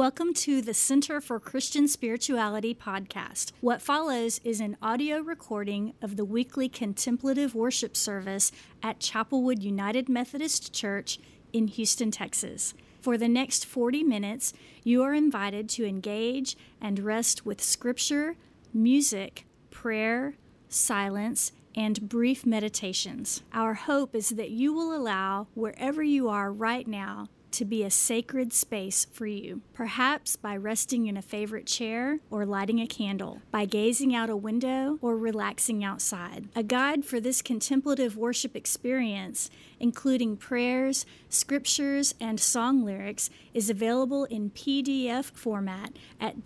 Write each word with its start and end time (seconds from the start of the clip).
Welcome 0.00 0.32
to 0.32 0.62
the 0.62 0.72
Center 0.72 1.20
for 1.20 1.38
Christian 1.38 1.86
Spirituality 1.86 2.74
podcast. 2.74 3.52
What 3.60 3.82
follows 3.82 4.40
is 4.42 4.58
an 4.58 4.78
audio 4.80 5.18
recording 5.20 5.92
of 6.00 6.16
the 6.16 6.24
weekly 6.24 6.70
contemplative 6.70 7.54
worship 7.54 7.94
service 7.94 8.50
at 8.82 9.00
Chapelwood 9.00 9.60
United 9.60 10.08
Methodist 10.08 10.72
Church 10.72 11.20
in 11.52 11.66
Houston, 11.66 12.10
Texas. 12.10 12.72
For 13.02 13.18
the 13.18 13.28
next 13.28 13.66
40 13.66 14.02
minutes, 14.02 14.54
you 14.82 15.02
are 15.02 15.12
invited 15.12 15.68
to 15.68 15.84
engage 15.84 16.56
and 16.80 16.98
rest 17.00 17.44
with 17.44 17.60
scripture, 17.60 18.36
music, 18.72 19.44
prayer, 19.70 20.32
silence, 20.70 21.52
and 21.76 22.08
brief 22.08 22.46
meditations. 22.46 23.42
Our 23.52 23.74
hope 23.74 24.14
is 24.14 24.30
that 24.30 24.48
you 24.48 24.72
will 24.72 24.96
allow 24.96 25.48
wherever 25.52 26.02
you 26.02 26.30
are 26.30 26.50
right 26.50 26.88
now 26.88 27.28
to 27.52 27.64
be 27.64 27.82
a 27.82 27.90
sacred 27.90 28.52
space 28.52 29.06
for 29.12 29.26
you, 29.26 29.62
perhaps 29.74 30.36
by 30.36 30.56
resting 30.56 31.06
in 31.06 31.16
a 31.16 31.22
favorite 31.22 31.66
chair 31.66 32.20
or 32.30 32.46
lighting 32.46 32.80
a 32.80 32.86
candle, 32.86 33.42
by 33.50 33.64
gazing 33.64 34.14
out 34.14 34.30
a 34.30 34.36
window 34.36 34.98
or 35.02 35.16
relaxing 35.16 35.82
outside. 35.84 36.48
A 36.54 36.62
guide 36.62 37.04
for 37.04 37.20
this 37.20 37.42
contemplative 37.42 38.16
worship 38.16 38.56
experience, 38.56 39.50
including 39.78 40.36
prayers, 40.36 41.06
scriptures, 41.28 42.14
and 42.20 42.38
song 42.38 42.84
lyrics, 42.84 43.30
is 43.54 43.70
available 43.70 44.24
in 44.24 44.50
PDF 44.50 45.26
format 45.26 45.92
at 46.20 46.42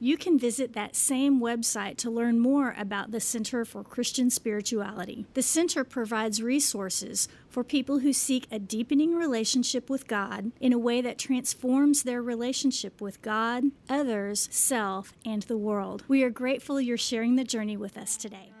You 0.00 0.16
can 0.16 0.38
visit 0.38 0.72
that 0.72 0.96
same 0.96 1.40
website 1.40 1.96
to 1.98 2.10
learn 2.10 2.38
more 2.40 2.74
about 2.78 3.10
the 3.10 3.20
Center 3.20 3.64
for 3.64 3.84
Christian 3.84 4.30
Spirituality. 4.30 5.26
The 5.34 5.42
center 5.42 5.84
provides 5.84 6.42
resources 6.42 7.28
for 7.48 7.62
people 7.62 8.00
who 8.00 8.12
seek 8.12 8.46
a 8.50 8.58
deepening 8.58 9.14
relationship 9.14 9.88
with 9.88 10.08
God 10.08 10.52
in 10.60 10.72
a 10.72 10.78
way 10.78 11.00
that 11.00 11.18
transforms 11.18 12.02
their 12.02 12.22
relationship 12.22 13.00
with 13.00 13.22
God, 13.22 13.64
others, 13.88 14.48
self, 14.50 15.12
and 15.24 15.42
the 15.42 15.58
world. 15.58 16.02
We 16.08 16.24
are 16.24 16.30
grateful 16.30 16.80
you're 16.80 16.96
sharing 16.96 17.36
the 17.36 17.44
journey 17.44 17.76
with 17.76 17.96
us 17.96 18.16
today. 18.16 18.53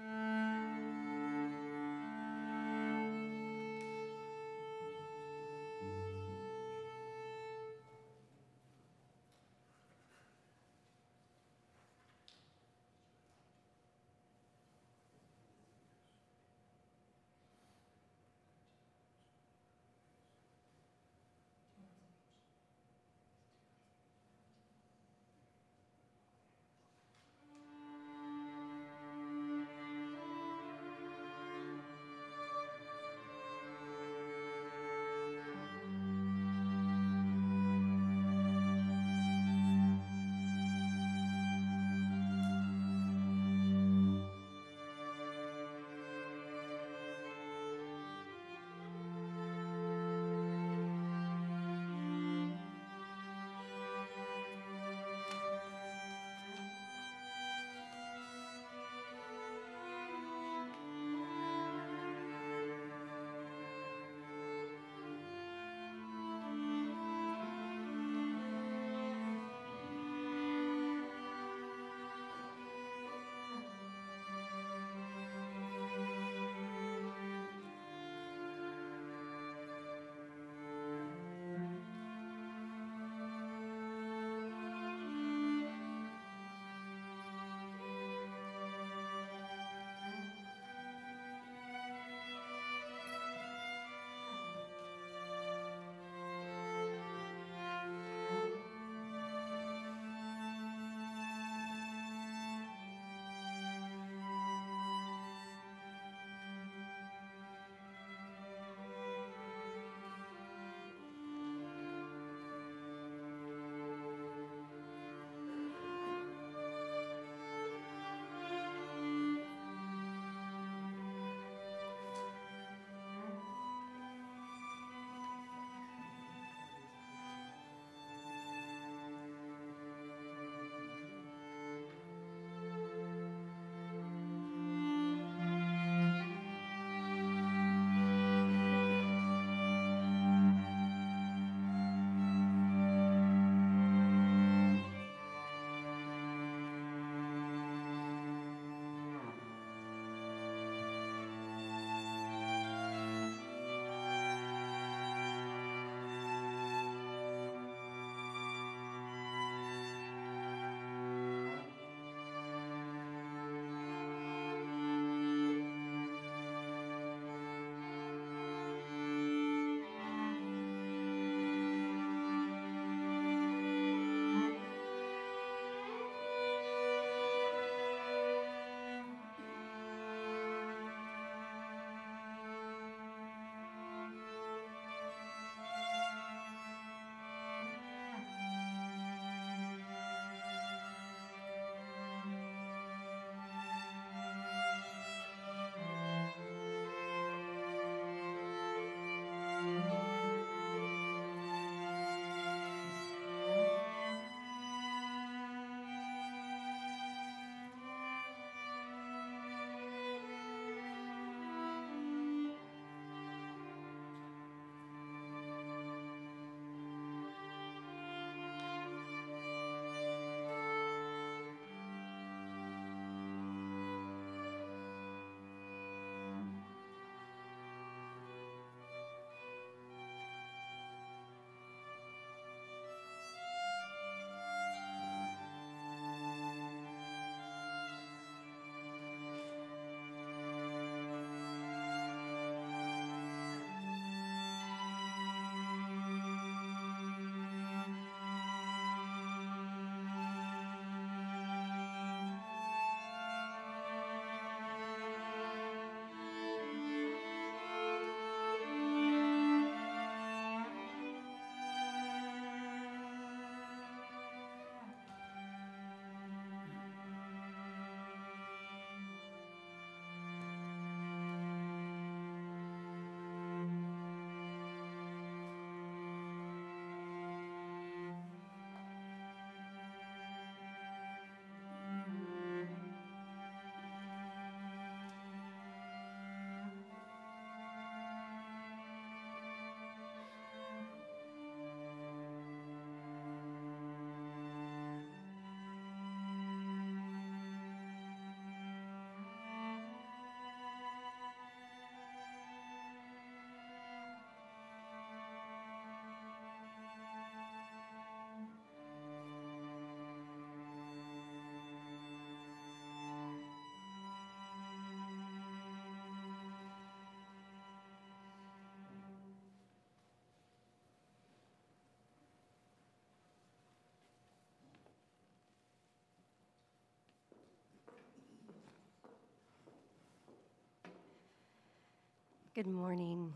Good 332.54 332.68
morning, 332.68 333.32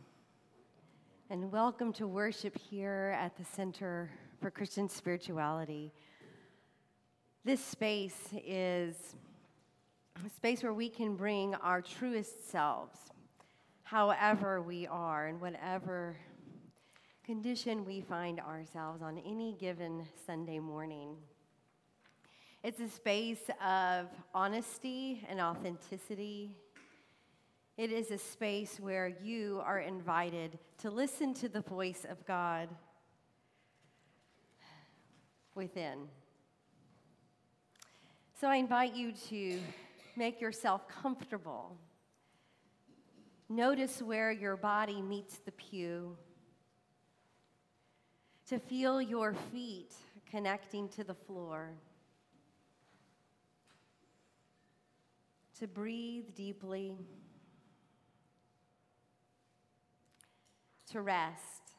and 1.28 1.50
welcome 1.50 1.92
to 1.94 2.06
worship 2.06 2.56
here 2.56 3.16
at 3.18 3.36
the 3.36 3.44
Center 3.44 4.12
for 4.40 4.48
Christian 4.48 4.88
Spirituality. 4.88 5.92
This 7.44 7.58
space 7.60 8.28
is 8.46 8.94
a 10.24 10.30
space 10.30 10.62
where 10.62 10.72
we 10.72 10.88
can 10.88 11.16
bring 11.16 11.56
our 11.56 11.82
truest 11.82 12.48
selves, 12.48 12.96
however 13.82 14.62
we 14.62 14.86
are, 14.86 15.26
and 15.26 15.40
whatever 15.40 16.14
condition 17.24 17.84
we 17.84 18.00
find 18.00 18.38
ourselves 18.38 19.02
on 19.02 19.18
any 19.26 19.56
given 19.58 20.06
Sunday 20.26 20.60
morning. 20.60 21.16
It's 22.62 22.78
a 22.78 22.88
space 22.88 23.50
of 23.60 24.06
honesty 24.32 25.26
and 25.28 25.40
authenticity 25.40 26.56
it 27.78 27.92
is 27.92 28.10
a 28.10 28.18
space 28.18 28.80
where 28.80 29.06
you 29.22 29.62
are 29.64 29.78
invited 29.78 30.58
to 30.78 30.90
listen 30.90 31.32
to 31.32 31.48
the 31.48 31.60
voice 31.60 32.04
of 32.10 32.26
God 32.26 32.68
within. 35.54 36.08
So 38.40 38.48
I 38.48 38.56
invite 38.56 38.96
you 38.96 39.12
to 39.28 39.60
make 40.16 40.40
yourself 40.40 40.88
comfortable. 40.88 41.76
Notice 43.48 44.02
where 44.02 44.32
your 44.32 44.56
body 44.56 45.00
meets 45.00 45.38
the 45.38 45.52
pew. 45.52 46.16
To 48.48 48.58
feel 48.58 49.00
your 49.00 49.34
feet 49.52 49.94
connecting 50.28 50.88
to 50.90 51.04
the 51.04 51.14
floor. 51.14 51.70
To 55.60 55.68
breathe 55.68 56.34
deeply. 56.34 56.96
To 60.92 61.00
rest 61.00 61.74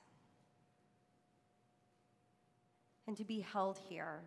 and 3.08 3.18
to 3.18 3.24
be 3.24 3.40
held 3.40 3.80
here. 3.90 4.22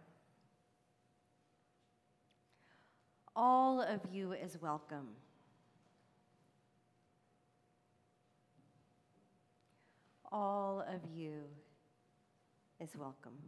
All 3.34 3.81
of 3.81 4.00
you 4.12 4.32
is 4.32 4.58
welcome. 4.61 5.08
All 10.31 10.84
of 10.88 11.00
you 11.14 11.43
is 12.81 12.96
welcome. 12.96 13.38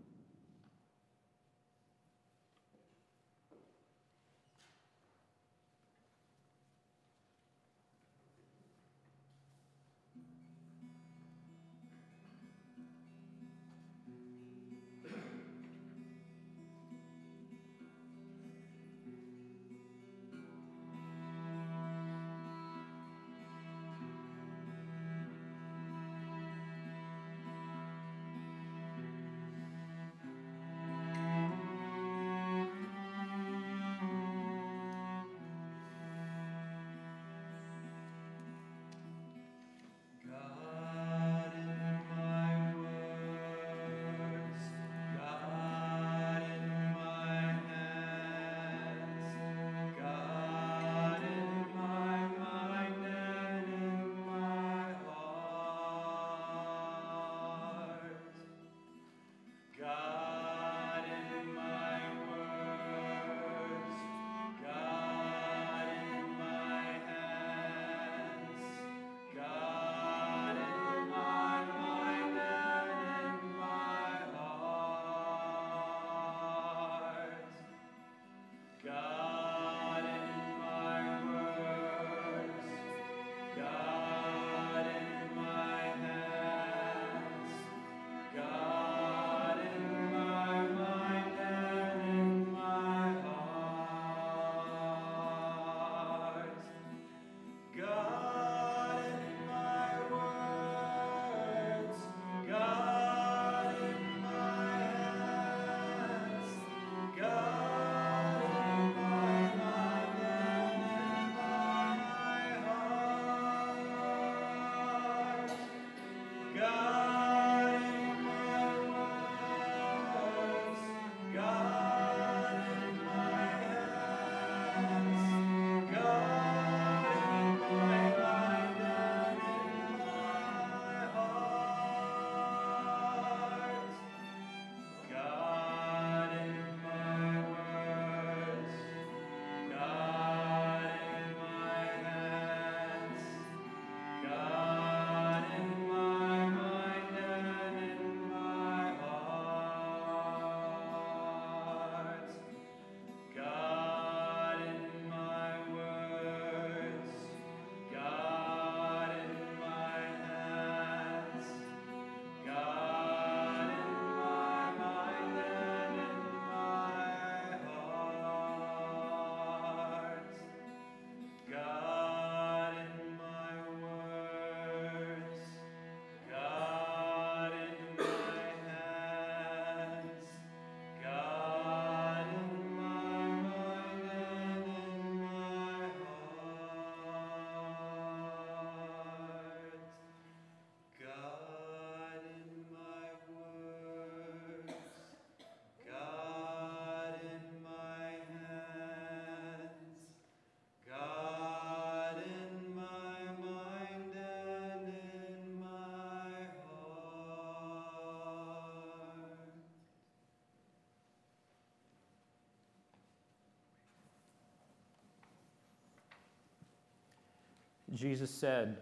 Jesus 217.94 218.30
said, 218.30 218.76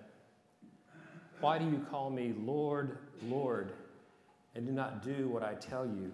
Why 1.41 1.59
do 1.59 1.67
you 1.67 1.85
call 1.91 2.09
me 2.09 2.35
Lord, 2.39 2.97
Lord, 3.25 3.73
and 4.55 4.67
do 4.67 4.73
not 4.73 5.03
do 5.03 5.29
what 5.29 5.43
I 5.43 5.55
tell 5.55 5.85
you? 5.85 6.11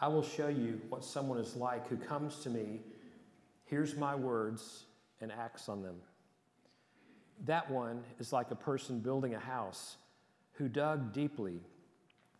I 0.00 0.08
will 0.08 0.24
show 0.24 0.48
you 0.48 0.80
what 0.88 1.04
someone 1.04 1.38
is 1.38 1.54
like 1.54 1.86
who 1.88 1.96
comes 1.96 2.38
to 2.40 2.50
me, 2.50 2.80
hears 3.66 3.96
my 3.96 4.14
words, 4.14 4.84
and 5.20 5.30
acts 5.30 5.68
on 5.68 5.82
them. 5.82 5.96
That 7.44 7.70
one 7.70 8.02
is 8.18 8.32
like 8.32 8.50
a 8.50 8.56
person 8.56 8.98
building 8.98 9.34
a 9.34 9.38
house 9.38 9.98
who 10.54 10.68
dug 10.68 11.12
deeply 11.12 11.60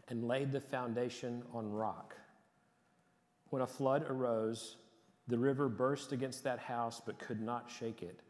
and 0.09 0.27
laid 0.27 0.51
the 0.51 0.61
foundation 0.61 1.43
on 1.55 1.71
rock. 1.71 2.17
When 3.51 3.63
a 3.63 3.67
flood 3.67 4.07
arose, 4.09 4.77
the 5.29 5.39
river 5.39 5.69
burst 5.69 6.13
against 6.13 6.43
that 6.45 6.59
house 6.59 7.01
but 7.05 7.19
could 7.19 7.41
not 7.41 7.71
shake 7.71 8.03
it 8.03 8.21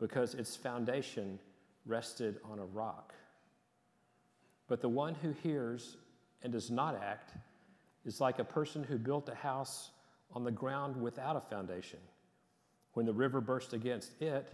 because 0.00 0.34
its 0.34 0.56
foundation 0.56 1.38
rested 1.86 2.40
on 2.50 2.58
a 2.58 2.64
rock. 2.64 3.14
But 4.66 4.80
the 4.80 4.88
one 4.88 5.14
who 5.14 5.32
hears 5.42 5.96
and 6.42 6.52
does 6.52 6.70
not 6.70 7.00
act 7.00 7.34
is 8.04 8.20
like 8.20 8.38
a 8.38 8.44
person 8.44 8.82
who 8.82 8.98
built 8.98 9.28
a 9.28 9.34
house 9.34 9.90
on 10.32 10.42
the 10.42 10.50
ground 10.50 11.00
without 11.00 11.36
a 11.36 11.40
foundation. 11.40 11.98
When 12.94 13.04
the 13.04 13.12
river 13.12 13.40
burst 13.40 13.72
against 13.72 14.20
it, 14.22 14.50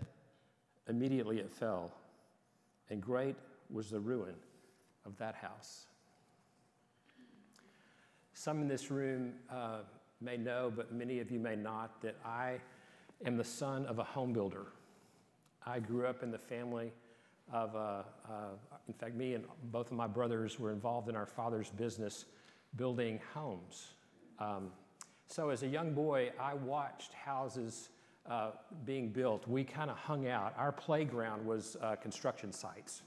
immediately 0.89 1.39
it 1.39 1.51
fell, 1.51 1.93
and 2.91 3.01
great 3.01 3.37
was 3.71 3.91
the 3.91 4.01
ruin 4.01 4.35
of 5.05 5.17
that 5.19 5.37
house. 5.37 5.87
Some 8.35 8.61
in 8.61 8.69
this 8.69 8.91
room 8.91 9.33
uh, 9.51 9.79
may 10.21 10.37
know, 10.37 10.73
but 10.75 10.93
many 10.93 11.21
of 11.21 11.31
you 11.31 11.39
may 11.39 11.57
not, 11.57 12.03
that 12.03 12.17
I 12.25 12.59
am 13.25 13.37
the 13.37 13.45
son 13.45 13.87
of 13.87 13.99
a 13.99 14.05
home 14.05 14.33
builder. 14.33 14.67
I 15.67 15.81
grew 15.81 16.07
up 16.07 16.23
in 16.23 16.31
the 16.31 16.39
family 16.39 16.93
of, 17.53 17.75
uh, 17.75 17.79
uh, 17.79 18.03
in 18.87 18.95
fact, 18.95 19.15
me 19.15 19.35
and 19.35 19.45
both 19.65 19.91
of 19.91 19.97
my 19.97 20.07
brothers 20.07 20.61
were 20.61 20.73
involved 20.73 21.09
in 21.09 21.17
our 21.17 21.27
father's 21.27 21.71
business 21.71 22.27
building 22.77 23.21
homes. 23.35 23.95
Um, 24.39 24.71
so 25.27 25.51
as 25.51 25.63
a 25.63 25.67
young 25.67 25.93
boy, 25.93 26.31
I 26.39 26.55
watched 26.55 27.13
houses 27.13 27.89
uh, 28.29 28.51
being 28.85 29.11
built. 29.11 29.47
We 29.49 29.65
kind 29.65 29.91
of 29.91 29.97
hung 29.97 30.29
out. 30.29 30.55
Our 30.57 30.73
playground 30.73 31.45
was 31.45 31.77
uh, 31.83 31.97
construction 31.97 32.53
sites. 32.53 33.03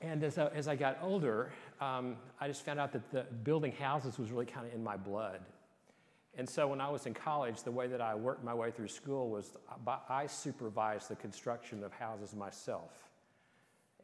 And 0.00 0.22
as 0.22 0.38
I, 0.38 0.46
as 0.48 0.68
I 0.68 0.76
got 0.76 0.98
older, 1.02 1.52
um, 1.80 2.16
I 2.40 2.46
just 2.46 2.64
found 2.64 2.78
out 2.78 2.92
that 2.92 3.10
the 3.10 3.26
building 3.42 3.72
houses 3.72 4.18
was 4.18 4.30
really 4.30 4.46
kind 4.46 4.66
of 4.66 4.74
in 4.74 4.82
my 4.82 4.96
blood. 4.96 5.40
And 6.38 6.48
so 6.48 6.68
when 6.68 6.80
I 6.80 6.88
was 6.88 7.06
in 7.06 7.14
college, 7.14 7.64
the 7.64 7.72
way 7.72 7.88
that 7.88 8.00
I 8.00 8.14
worked 8.14 8.44
my 8.44 8.54
way 8.54 8.70
through 8.70 8.88
school 8.88 9.28
was 9.28 9.56
I 10.08 10.28
supervised 10.28 11.08
the 11.08 11.16
construction 11.16 11.82
of 11.82 11.92
houses 11.92 12.32
myself. 12.32 12.92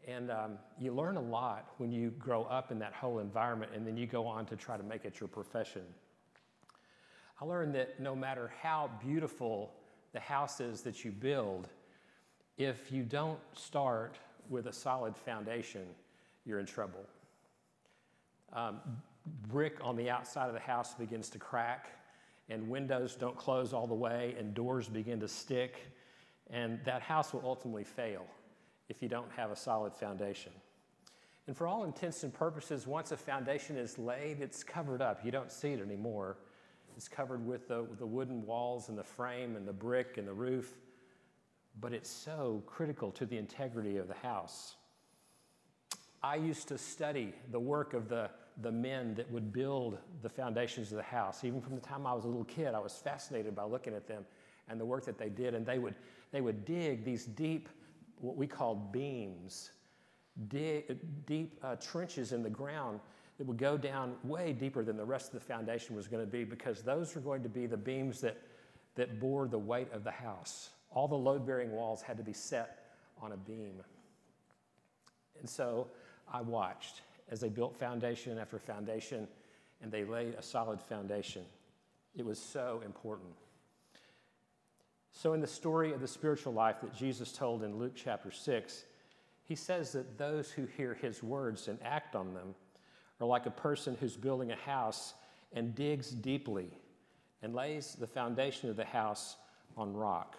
And 0.07 0.33
um, 0.33 0.59
you 0.79 0.93
learn 0.93 1.17
a 1.17 1.23
lot 1.23 1.71
when 1.79 1.93
you 1.93 2.11
grow 2.11 2.43
up 2.45 2.73
in 2.73 2.79
that 2.81 2.93
whole 2.93 3.21
environment 3.21 3.71
and 3.73 3.87
then 3.87 3.97
you 3.97 4.07
go 4.07 4.27
on 4.27 4.47
to 4.47 4.57
try 4.57 4.77
to 4.77 4.83
make 4.83 5.05
it 5.05 5.21
your 5.21 5.29
profession. 5.29 5.83
I 7.41 7.45
learned 7.45 7.73
that 7.77 8.01
no 8.01 8.17
matter 8.17 8.53
how 8.61 8.91
beautiful 9.01 9.73
the 10.13 10.21
house 10.21 10.61
is 10.61 10.83
that 10.83 11.05
you 11.05 11.13
build, 11.13 11.69
if 12.59 12.91
you 12.91 13.05
don't 13.05 13.39
start 13.57 14.19
with 14.51 14.67
a 14.67 14.73
solid 14.73 15.17
foundation, 15.17 15.87
you're 16.45 16.59
in 16.59 16.67
trouble. 16.67 17.07
Um, 18.53 18.81
brick 19.49 19.79
on 19.83 19.97
the 19.97 20.11
outside 20.11 20.49
of 20.49 20.55
the 20.55 20.61
house 20.61 20.95
begins 20.95 21.29
to 21.31 21.39
crack, 21.39 21.91
and 22.49 22.69
windows 22.69 23.17
don't 23.17 23.37
close 23.37 23.73
all 23.73 23.87
the 23.87 23.95
way, 23.95 24.35
and 24.39 24.55
doors 24.55 24.89
begin 24.89 25.21
to 25.21 25.29
stick, 25.29 25.81
and 26.51 26.79
that 26.85 27.03
house 27.03 27.33
will 27.33 27.43
ultimately 27.45 27.85
fail 27.85 28.27
if 28.89 29.03
you 29.03 29.09
don't 29.09 29.31
have 29.33 29.51
a 29.51 29.57
solid 29.57 29.95
foundation. 29.95 30.53
And 31.47 31.57
for 31.57 31.67
all 31.67 31.85
intents 31.85 32.23
and 32.23 32.33
purposes, 32.33 32.87
once 32.87 33.13
a 33.13 33.17
foundation 33.17 33.77
is 33.77 33.99
laid, 33.99 34.41
it's 34.41 34.65
covered 34.65 35.03
up. 35.03 35.25
You 35.25 35.31
don't 35.31 35.53
see 35.53 35.73
it 35.73 35.81
anymore. 35.81 36.39
It's 36.97 37.09
covered 37.09 37.45
with 37.47 37.69
the, 37.69 37.87
the 37.99 38.07
wooden 38.07 38.47
walls 38.47 38.89
and 38.89 38.97
the 38.97 39.05
frame 39.05 39.57
and 39.57 39.67
the 39.67 39.73
brick 39.73 40.17
and 40.17 40.27
the 40.27 40.33
roof. 40.33 40.75
But 41.81 41.93
it's 41.93 42.11
so 42.11 42.63
critical 42.67 43.11
to 43.13 43.27
the 43.27 43.37
integrity 43.37 43.97
of 43.97 44.09
the 44.09 44.15
house. 44.15 44.77
I 46.23 46.37
used 46.37 46.69
to 46.69 46.79
study 46.79 47.35
the 47.51 47.61
work 47.61 47.93
of 47.93 48.09
the, 48.09 48.31
the 48.63 48.71
men 48.71 49.15
that 49.15 49.31
would 49.31 49.53
build 49.53 49.99
the 50.23 50.29
foundations 50.29 50.91
of 50.93 50.97
the 50.97 51.03
house. 51.03 51.45
Even 51.45 51.61
from 51.61 51.75
the 51.75 51.81
time 51.81 52.07
I 52.07 52.13
was 52.15 52.25
a 52.25 52.29
little 52.29 52.45
kid, 52.45 52.75
I 52.75 52.79
was 52.79 52.95
fascinated 52.95 53.55
by 53.55 53.65
looking 53.65 53.95
at 53.95 54.07
them 54.07 54.25
and 54.69 54.81
the 54.81 54.85
work 54.85 55.05
that 55.07 55.19
they 55.19 55.29
did. 55.29 55.55
And 55.55 55.67
they 55.67 55.79
would, 55.79 55.95
they 56.31 56.41
would 56.41 56.65
dig 56.65 57.05
these 57.05 57.25
deep 57.25 57.69
what 58.21 58.37
we 58.37 58.47
call 58.47 58.75
beams, 58.75 59.73
dig, 60.49 60.99
deep 61.27 61.59
uh, 61.63 61.77
trenches 61.77 62.33
in 62.33 62.43
the 62.43 62.51
ground 62.51 63.01
that 63.39 63.47
would 63.47 63.59
go 63.59 63.77
down 63.77 64.15
way 64.23 64.53
deeper 64.53 64.85
than 64.85 64.97
the 64.97 65.05
rest 65.05 65.35
of 65.35 65.41
the 65.41 65.45
foundation 65.45 65.97
was 65.97 66.07
going 66.07 66.25
to 66.25 66.31
be 66.31 66.45
because 66.45 66.83
those 66.83 67.15
were 67.15 67.21
going 67.21 67.43
to 67.43 67.49
be 67.49 67.67
the 67.67 67.77
beams 67.77 68.21
that, 68.21 68.41
that 68.95 69.19
bore 69.21 69.49
the 69.49 69.59
weight 69.59 69.93
of 69.93 70.05
the 70.05 70.11
house. 70.11 70.71
All 70.91 71.09
the 71.09 71.17
load 71.17 71.45
bearing 71.45 71.73
walls 71.73 72.01
had 72.01 72.17
to 72.17 72.23
be 72.23 72.33
set 72.33 72.79
on 73.21 73.33
a 73.33 73.37
beam. 73.37 73.83
And 75.41 75.51
so 75.51 75.89
I 76.33 76.41
watched 76.41 77.03
as 77.31 77.41
they 77.41 77.49
built 77.49 77.77
foundation 77.77 78.39
after 78.39 78.59
foundation 78.59 79.27
and 79.83 79.91
they 79.91 80.05
laid 80.05 80.35
a 80.35 80.43
solid 80.43 80.81
foundation. 80.81 81.43
It 82.17 82.25
was 82.25 82.39
so 82.39 82.83
important. 82.85 83.35
So, 85.13 85.33
in 85.33 85.41
the 85.41 85.47
story 85.47 85.93
of 85.93 86.01
the 86.01 86.09
spiritual 86.09 86.53
life 86.53 86.81
that 86.83 86.95
Jesus 86.95 87.33
told 87.33 87.63
in 87.63 87.79
Luke 87.79 87.93
chapter 87.95 88.31
6, 88.31 88.85
he 89.45 89.55
says 89.55 89.93
that 89.93 90.19
those 90.19 90.51
who 90.51 90.67
hear 90.77 90.95
his 90.95 91.23
words 91.23 91.69
and 91.69 91.79
act 91.85 92.17
on 92.17 92.35
them 92.35 92.55
are 93.21 93.27
like 93.27 93.47
a 93.47 93.51
person 93.51 93.97
who's 94.01 94.17
building 94.17 94.51
a 94.51 94.57
house 94.57 95.15
and 95.53 95.75
digs 95.75 96.11
deeply 96.11 96.69
and 97.43 97.55
lays 97.55 97.95
the 97.95 98.07
foundation 98.07 98.71
of 98.71 98.77
the 98.77 98.85
house 98.85 99.37
on 99.77 99.95
rock. 99.95 100.37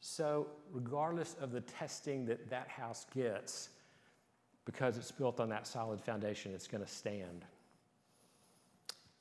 So, 0.00 0.46
regardless 0.72 1.36
of 1.40 1.52
the 1.52 1.60
testing 1.60 2.26
that 2.26 2.50
that 2.50 2.68
house 2.68 3.06
gets, 3.14 3.70
because 4.66 4.98
it's 4.98 5.10
built 5.12 5.40
on 5.40 5.48
that 5.48 5.66
solid 5.66 6.02
foundation, 6.02 6.52
it's 6.52 6.68
going 6.68 6.84
to 6.84 6.90
stand. 6.90 7.46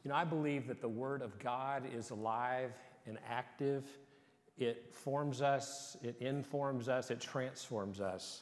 You 0.03 0.09
know, 0.09 0.15
I 0.15 0.25
believe 0.25 0.67
that 0.67 0.81
the 0.81 0.89
Word 0.89 1.21
of 1.21 1.39
God 1.39 1.83
is 1.95 2.09
alive 2.09 2.73
and 3.07 3.17
active. 3.29 3.85
It 4.57 4.93
forms 4.93 5.41
us, 5.41 5.95
it 6.03 6.17
informs 6.19 6.89
us, 6.89 7.09
it 7.09 7.21
transforms 7.21 8.01
us. 8.01 8.41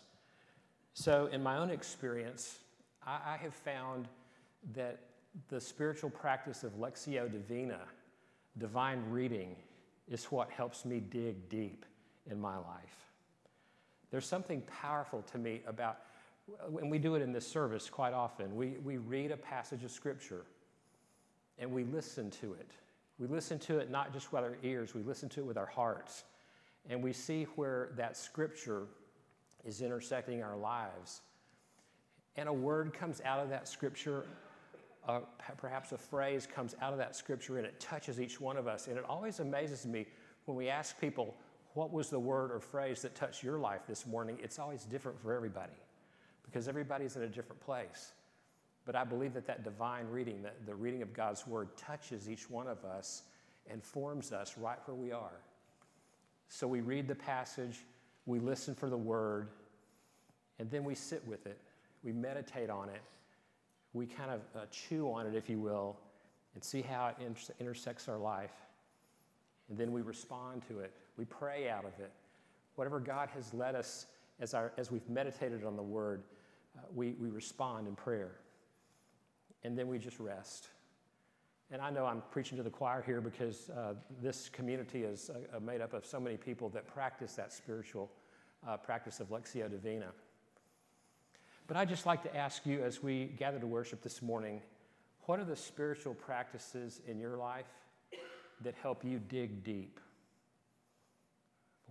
So, 0.93 1.27
in 1.31 1.43
my 1.43 1.57
own 1.57 1.69
experience, 1.69 2.59
I, 3.05 3.19
I 3.33 3.37
have 3.37 3.53
found 3.53 4.07
that 4.73 4.99
the 5.49 5.59
spiritual 5.59 6.09
practice 6.09 6.63
of 6.63 6.73
Lectio 6.73 7.31
Divina, 7.31 7.79
divine 8.57 9.03
reading, 9.09 9.55
is 10.07 10.25
what 10.25 10.49
helps 10.51 10.85
me 10.85 10.99
dig 10.99 11.49
deep 11.49 11.85
in 12.29 12.39
my 12.39 12.57
life. 12.57 13.11
There's 14.11 14.27
something 14.27 14.61
powerful 14.81 15.23
to 15.31 15.37
me 15.37 15.61
about, 15.65 15.97
and 16.77 16.91
we 16.91 16.99
do 16.99 17.15
it 17.15 17.21
in 17.21 17.31
this 17.31 17.47
service 17.47 17.89
quite 17.89 18.13
often. 18.13 18.55
We, 18.55 18.75
we 18.83 18.97
read 18.97 19.31
a 19.31 19.37
passage 19.37 19.83
of 19.83 19.91
Scripture 19.91 20.45
and 21.57 21.71
we 21.71 21.83
listen 21.83 22.29
to 22.31 22.53
it. 22.53 22.71
We 23.19 23.27
listen 23.27 23.59
to 23.59 23.77
it 23.77 23.91
not 23.91 24.11
just 24.11 24.33
with 24.33 24.43
our 24.43 24.57
ears, 24.63 24.93
we 24.93 25.03
listen 25.03 25.29
to 25.29 25.41
it 25.41 25.45
with 25.45 25.57
our 25.57 25.67
hearts. 25.67 26.23
And 26.89 27.01
we 27.01 27.13
see 27.13 27.43
where 27.55 27.91
that 27.95 28.17
scripture 28.17 28.83
is 29.63 29.81
intersecting 29.81 30.43
our 30.43 30.57
lives. 30.57 31.21
And 32.35 32.49
a 32.49 32.53
word 32.53 32.93
comes 32.93 33.21
out 33.23 33.39
of 33.39 33.49
that 33.49 33.67
scripture, 33.67 34.25
uh, 35.07 35.21
perhaps 35.57 35.91
a 35.91 35.97
phrase 35.97 36.45
comes 36.45 36.75
out 36.81 36.91
of 36.91 36.99
that 36.99 37.15
scripture, 37.15 37.57
and 37.57 37.65
it 37.65 37.79
touches 37.79 38.19
each 38.19 38.41
one 38.41 38.57
of 38.57 38.67
us. 38.67 38.87
And 38.87 38.97
it 38.97 39.05
always 39.07 39.39
amazes 39.39 39.85
me 39.85 40.07
when 40.45 40.57
we 40.57 40.67
ask 40.67 40.99
people, 40.99 41.37
What 41.75 41.93
was 41.93 42.09
the 42.09 42.19
word 42.19 42.51
or 42.51 42.59
phrase 42.59 43.03
that 43.03 43.15
touched 43.15 43.43
your 43.43 43.59
life 43.59 43.81
this 43.87 44.05
morning? 44.05 44.37
It's 44.43 44.59
always 44.59 44.83
different 44.83 45.21
for 45.21 45.33
everybody 45.33 45.73
because 46.53 46.67
everybody's 46.67 47.15
in 47.15 47.23
a 47.23 47.27
different 47.27 47.59
place. 47.61 48.11
But 48.85 48.95
I 48.95 49.03
believe 49.03 49.33
that 49.33 49.47
that 49.47 49.63
divine 49.63 50.05
reading, 50.11 50.43
that 50.43 50.67
the 50.67 50.75
reading 50.75 51.01
of 51.01 51.11
God's 51.11 51.47
word, 51.47 51.75
touches 51.75 52.29
each 52.29 52.47
one 52.47 52.67
of 52.67 52.85
us 52.85 53.23
and 53.67 53.81
forms 53.81 54.31
us 54.31 54.55
right 54.57 54.77
where 54.85 54.95
we 54.95 55.11
are. 55.11 55.41
So 56.49 56.67
we 56.67 56.81
read 56.81 57.07
the 57.07 57.15
passage, 57.15 57.79
we 58.27 58.39
listen 58.39 58.75
for 58.75 58.89
the 58.89 58.97
word, 58.97 59.47
and 60.59 60.69
then 60.69 60.83
we 60.83 60.93
sit 60.93 61.25
with 61.27 61.47
it. 61.47 61.57
We 62.03 62.11
meditate 62.11 62.69
on 62.69 62.89
it. 62.89 63.01
We 63.93 64.05
kind 64.05 64.29
of 64.29 64.41
uh, 64.55 64.65
chew 64.69 65.11
on 65.11 65.25
it, 65.25 65.35
if 65.35 65.49
you 65.49 65.57
will, 65.59 65.97
and 66.53 66.63
see 66.63 66.81
how 66.81 67.07
it 67.07 67.15
inter- 67.25 67.53
intersects 67.59 68.07
our 68.07 68.17
life. 68.17 68.53
And 69.69 69.77
then 69.77 69.91
we 69.91 70.01
respond 70.01 70.61
to 70.67 70.81
it. 70.81 70.93
We 71.17 71.25
pray 71.25 71.69
out 71.69 71.85
of 71.85 71.99
it. 71.99 72.11
Whatever 72.75 72.99
God 72.99 73.29
has 73.33 73.53
led 73.53 73.73
us 73.73 74.05
as, 74.39 74.53
our, 74.53 74.73
as 74.77 74.91
we've 74.91 75.07
meditated 75.09 75.63
on 75.63 75.75
the 75.75 75.83
word, 75.83 76.23
uh, 76.77 76.81
we, 76.93 77.11
we 77.19 77.29
respond 77.29 77.87
in 77.87 77.95
prayer 77.95 78.39
and 79.63 79.77
then 79.77 79.87
we 79.87 79.97
just 79.97 80.19
rest. 80.19 80.69
And 81.71 81.81
I 81.81 81.89
know 81.89 82.05
I'm 82.05 82.21
preaching 82.31 82.57
to 82.57 82.63
the 82.63 82.69
choir 82.69 83.01
here 83.05 83.21
because 83.21 83.69
uh, 83.69 83.93
this 84.21 84.49
community 84.49 85.03
is 85.03 85.29
uh, 85.29 85.57
uh, 85.57 85.59
made 85.59 85.81
up 85.81 85.93
of 85.93 86.05
so 86.05 86.19
many 86.19 86.37
people 86.37 86.69
that 86.69 86.87
practice 86.87 87.33
that 87.33 87.51
spiritual 87.51 88.11
uh, 88.67 88.77
practice 88.77 89.19
of 89.19 89.29
Lectio 89.29 89.69
Divina. 89.69 90.11
But 91.67 91.77
I'd 91.77 91.89
just 91.89 92.05
like 92.05 92.21
to 92.23 92.35
ask 92.35 92.65
you 92.65 92.83
as 92.83 93.01
we 93.01 93.25
gather 93.37 93.59
to 93.59 93.67
worship 93.67 94.01
this 94.01 94.21
morning 94.21 94.61
what 95.25 95.39
are 95.39 95.45
the 95.45 95.55
spiritual 95.55 96.13
practices 96.13 97.01
in 97.07 97.17
your 97.17 97.37
life 97.37 97.65
that 98.61 98.75
help 98.81 99.05
you 99.05 99.19
dig 99.19 99.63
deep? 99.63 99.99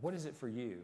What 0.01 0.15
is 0.15 0.27
it 0.27 0.37
for 0.37 0.49
you? 0.49 0.81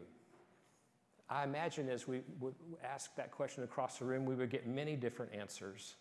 I 1.29 1.43
imagine 1.43 1.89
as 1.89 2.07
we 2.07 2.21
would 2.39 2.55
ask 2.83 3.15
that 3.15 3.31
question 3.31 3.63
across 3.63 3.99
the 3.99 4.05
room, 4.05 4.25
we 4.25 4.33
would 4.33 4.49
get 4.49 4.65
many 4.65 4.95
different 4.95 5.33
answers. 5.33 5.95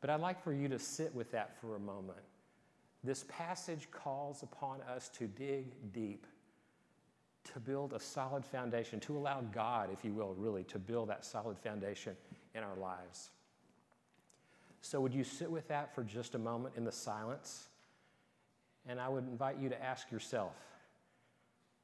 But 0.00 0.10
I'd 0.10 0.20
like 0.20 0.42
for 0.42 0.52
you 0.52 0.68
to 0.68 0.78
sit 0.78 1.14
with 1.14 1.30
that 1.32 1.60
for 1.60 1.76
a 1.76 1.78
moment. 1.78 2.18
This 3.04 3.24
passage 3.28 3.88
calls 3.92 4.42
upon 4.42 4.80
us 4.82 5.08
to 5.10 5.26
dig 5.26 5.92
deep, 5.92 6.26
to 7.52 7.60
build 7.60 7.92
a 7.92 8.00
solid 8.00 8.44
foundation, 8.44 8.98
to 9.00 9.16
allow 9.16 9.40
God, 9.40 9.90
if 9.92 10.04
you 10.04 10.12
will, 10.12 10.34
really, 10.36 10.64
to 10.64 10.78
build 10.78 11.08
that 11.10 11.24
solid 11.24 11.58
foundation 11.58 12.16
in 12.54 12.62
our 12.62 12.76
lives. 12.76 13.30
So, 14.82 15.00
would 15.00 15.14
you 15.14 15.24
sit 15.24 15.50
with 15.50 15.68
that 15.68 15.94
for 15.94 16.02
just 16.02 16.34
a 16.34 16.38
moment 16.38 16.74
in 16.76 16.84
the 16.84 16.92
silence? 16.92 17.68
And 18.88 18.98
I 18.98 19.08
would 19.08 19.24
invite 19.28 19.58
you 19.58 19.68
to 19.68 19.82
ask 19.82 20.10
yourself, 20.10 20.54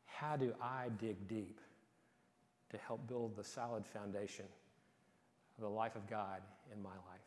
how 0.07 0.37
do 0.37 0.55
I 0.62 0.87
dig 0.98 1.29
deep 1.29 1.61
to 2.70 2.79
help 2.79 3.07
build 3.07 3.37
the 3.37 3.44
solid 3.44 3.87
foundation 3.87 4.46
of 5.57 5.62
the 5.62 5.68
life 5.68 5.96
of 5.96 6.09
God 6.09 6.40
in 6.72 6.83
my 6.83 6.90
life? 6.90 7.25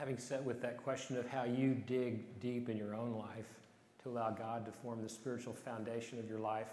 Having 0.00 0.16
set 0.16 0.42
with 0.42 0.62
that 0.62 0.82
question 0.82 1.18
of 1.18 1.28
how 1.28 1.44
you 1.44 1.74
dig 1.86 2.40
deep 2.40 2.70
in 2.70 2.76
your 2.78 2.94
own 2.94 3.12
life 3.18 3.60
to 4.02 4.08
allow 4.08 4.30
God 4.30 4.64
to 4.64 4.72
form 4.72 5.02
the 5.02 5.08
spiritual 5.10 5.52
foundation 5.52 6.18
of 6.18 6.26
your 6.26 6.38
life, 6.38 6.68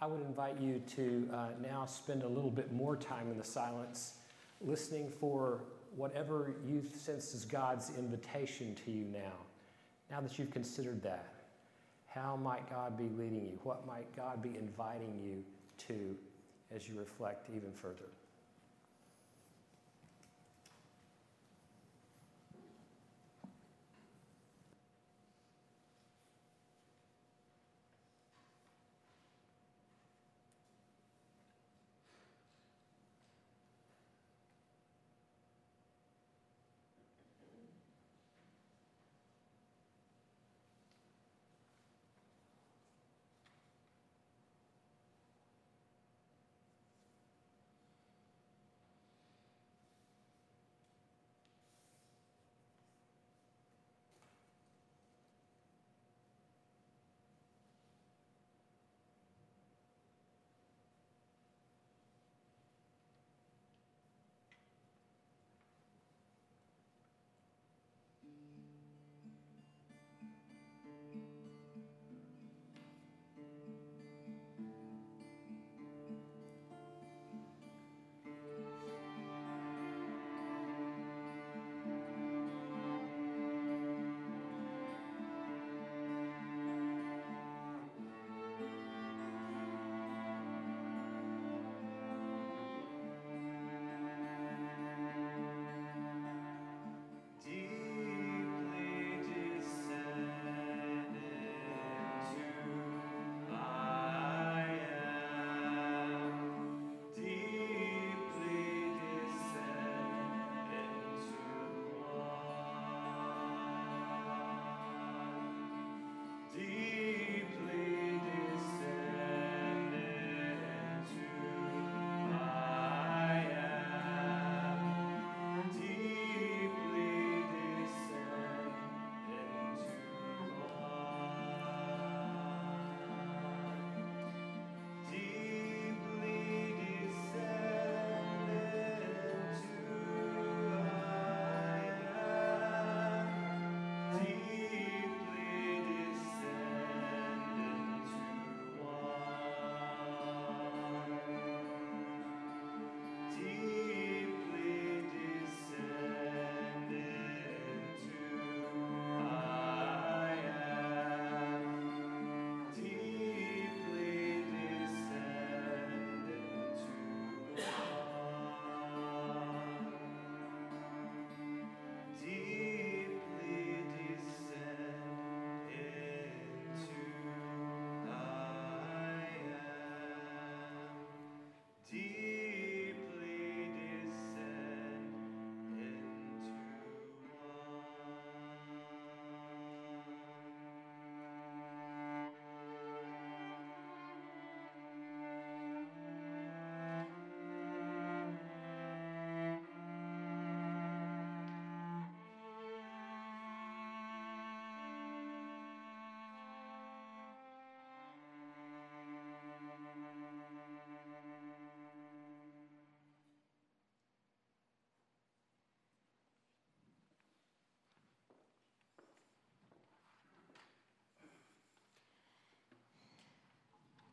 I 0.00 0.06
would 0.06 0.20
invite 0.22 0.60
you 0.60 0.82
to 0.96 1.30
uh, 1.32 1.46
now 1.62 1.86
spend 1.86 2.24
a 2.24 2.28
little 2.28 2.50
bit 2.50 2.72
more 2.72 2.96
time 2.96 3.30
in 3.30 3.38
the 3.38 3.44
silence 3.44 4.14
listening 4.60 5.12
for 5.20 5.60
whatever 5.94 6.56
you 6.66 6.82
sense 6.92 7.34
is 7.34 7.44
God's 7.44 7.92
invitation 7.96 8.74
to 8.84 8.90
you 8.90 9.04
now. 9.04 9.46
Now 10.10 10.20
that 10.20 10.36
you've 10.36 10.50
considered 10.50 11.04
that, 11.04 11.32
how 12.08 12.34
might 12.34 12.68
God 12.68 12.98
be 12.98 13.08
leading 13.16 13.44
you? 13.44 13.60
What 13.62 13.86
might 13.86 14.14
God 14.16 14.42
be 14.42 14.56
inviting 14.58 15.20
you 15.22 15.44
to 15.86 16.16
as 16.74 16.88
you 16.88 16.98
reflect 16.98 17.48
even 17.48 17.70
further? 17.70 18.08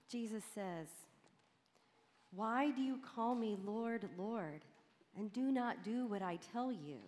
Jesus 0.09 0.43
says, 0.55 0.87
Why 2.31 2.71
do 2.71 2.81
you 2.81 2.99
call 3.15 3.35
me 3.35 3.57
Lord, 3.65 4.07
Lord, 4.17 4.63
and 5.17 5.31
do 5.33 5.51
not 5.51 5.83
do 5.83 6.05
what 6.07 6.21
I 6.21 6.39
tell 6.53 6.71
you? 6.71 6.99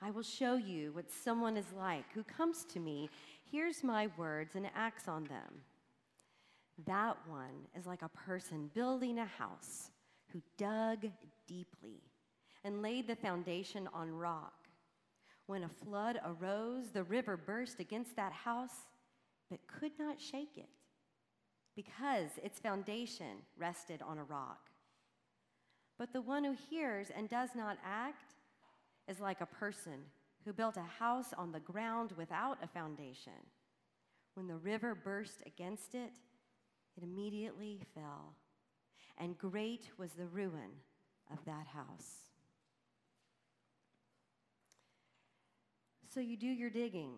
I 0.00 0.10
will 0.10 0.22
show 0.22 0.56
you 0.56 0.92
what 0.92 1.10
someone 1.10 1.56
is 1.56 1.72
like 1.78 2.04
who 2.12 2.24
comes 2.24 2.64
to 2.66 2.80
me, 2.80 3.08
hears 3.50 3.82
my 3.82 4.08
words, 4.16 4.54
and 4.56 4.66
acts 4.74 5.08
on 5.08 5.24
them. 5.24 5.62
That 6.86 7.16
one 7.26 7.68
is 7.78 7.86
like 7.86 8.02
a 8.02 8.08
person 8.08 8.70
building 8.74 9.18
a 9.18 9.24
house 9.24 9.90
who 10.32 10.42
dug 10.58 11.06
deeply 11.46 12.02
and 12.64 12.82
laid 12.82 13.06
the 13.06 13.16
foundation 13.16 13.88
on 13.94 14.10
rock. 14.10 14.54
When 15.46 15.64
a 15.64 15.68
flood 15.68 16.18
arose, 16.24 16.90
the 16.90 17.04
river 17.04 17.36
burst 17.36 17.78
against 17.80 18.16
that 18.16 18.32
house, 18.32 18.86
but 19.50 19.60
could 19.66 19.92
not 19.98 20.20
shake 20.20 20.56
it 20.56 20.68
because 21.74 22.30
its 22.42 22.58
foundation 22.58 23.38
rested 23.58 24.02
on 24.02 24.18
a 24.18 24.24
rock. 24.24 24.70
But 25.98 26.12
the 26.12 26.20
one 26.20 26.44
who 26.44 26.54
hears 26.70 27.08
and 27.16 27.28
does 27.28 27.50
not 27.54 27.78
act 27.84 28.34
is 29.08 29.20
like 29.20 29.40
a 29.40 29.46
person 29.46 30.00
who 30.44 30.52
built 30.52 30.76
a 30.76 31.00
house 31.02 31.32
on 31.36 31.52
the 31.52 31.60
ground 31.60 32.12
without 32.16 32.58
a 32.62 32.66
foundation. 32.66 33.32
When 34.34 34.46
the 34.46 34.56
river 34.56 34.94
burst 34.94 35.42
against 35.46 35.94
it, 35.94 36.12
it 36.96 37.02
immediately 37.02 37.80
fell, 37.94 38.34
and 39.18 39.38
great 39.38 39.88
was 39.98 40.12
the 40.12 40.26
ruin 40.26 40.70
of 41.30 41.38
that 41.46 41.66
house. 41.66 42.16
So 46.12 46.20
you 46.20 46.36
do 46.36 46.46
your 46.46 46.68
digging, 46.70 47.12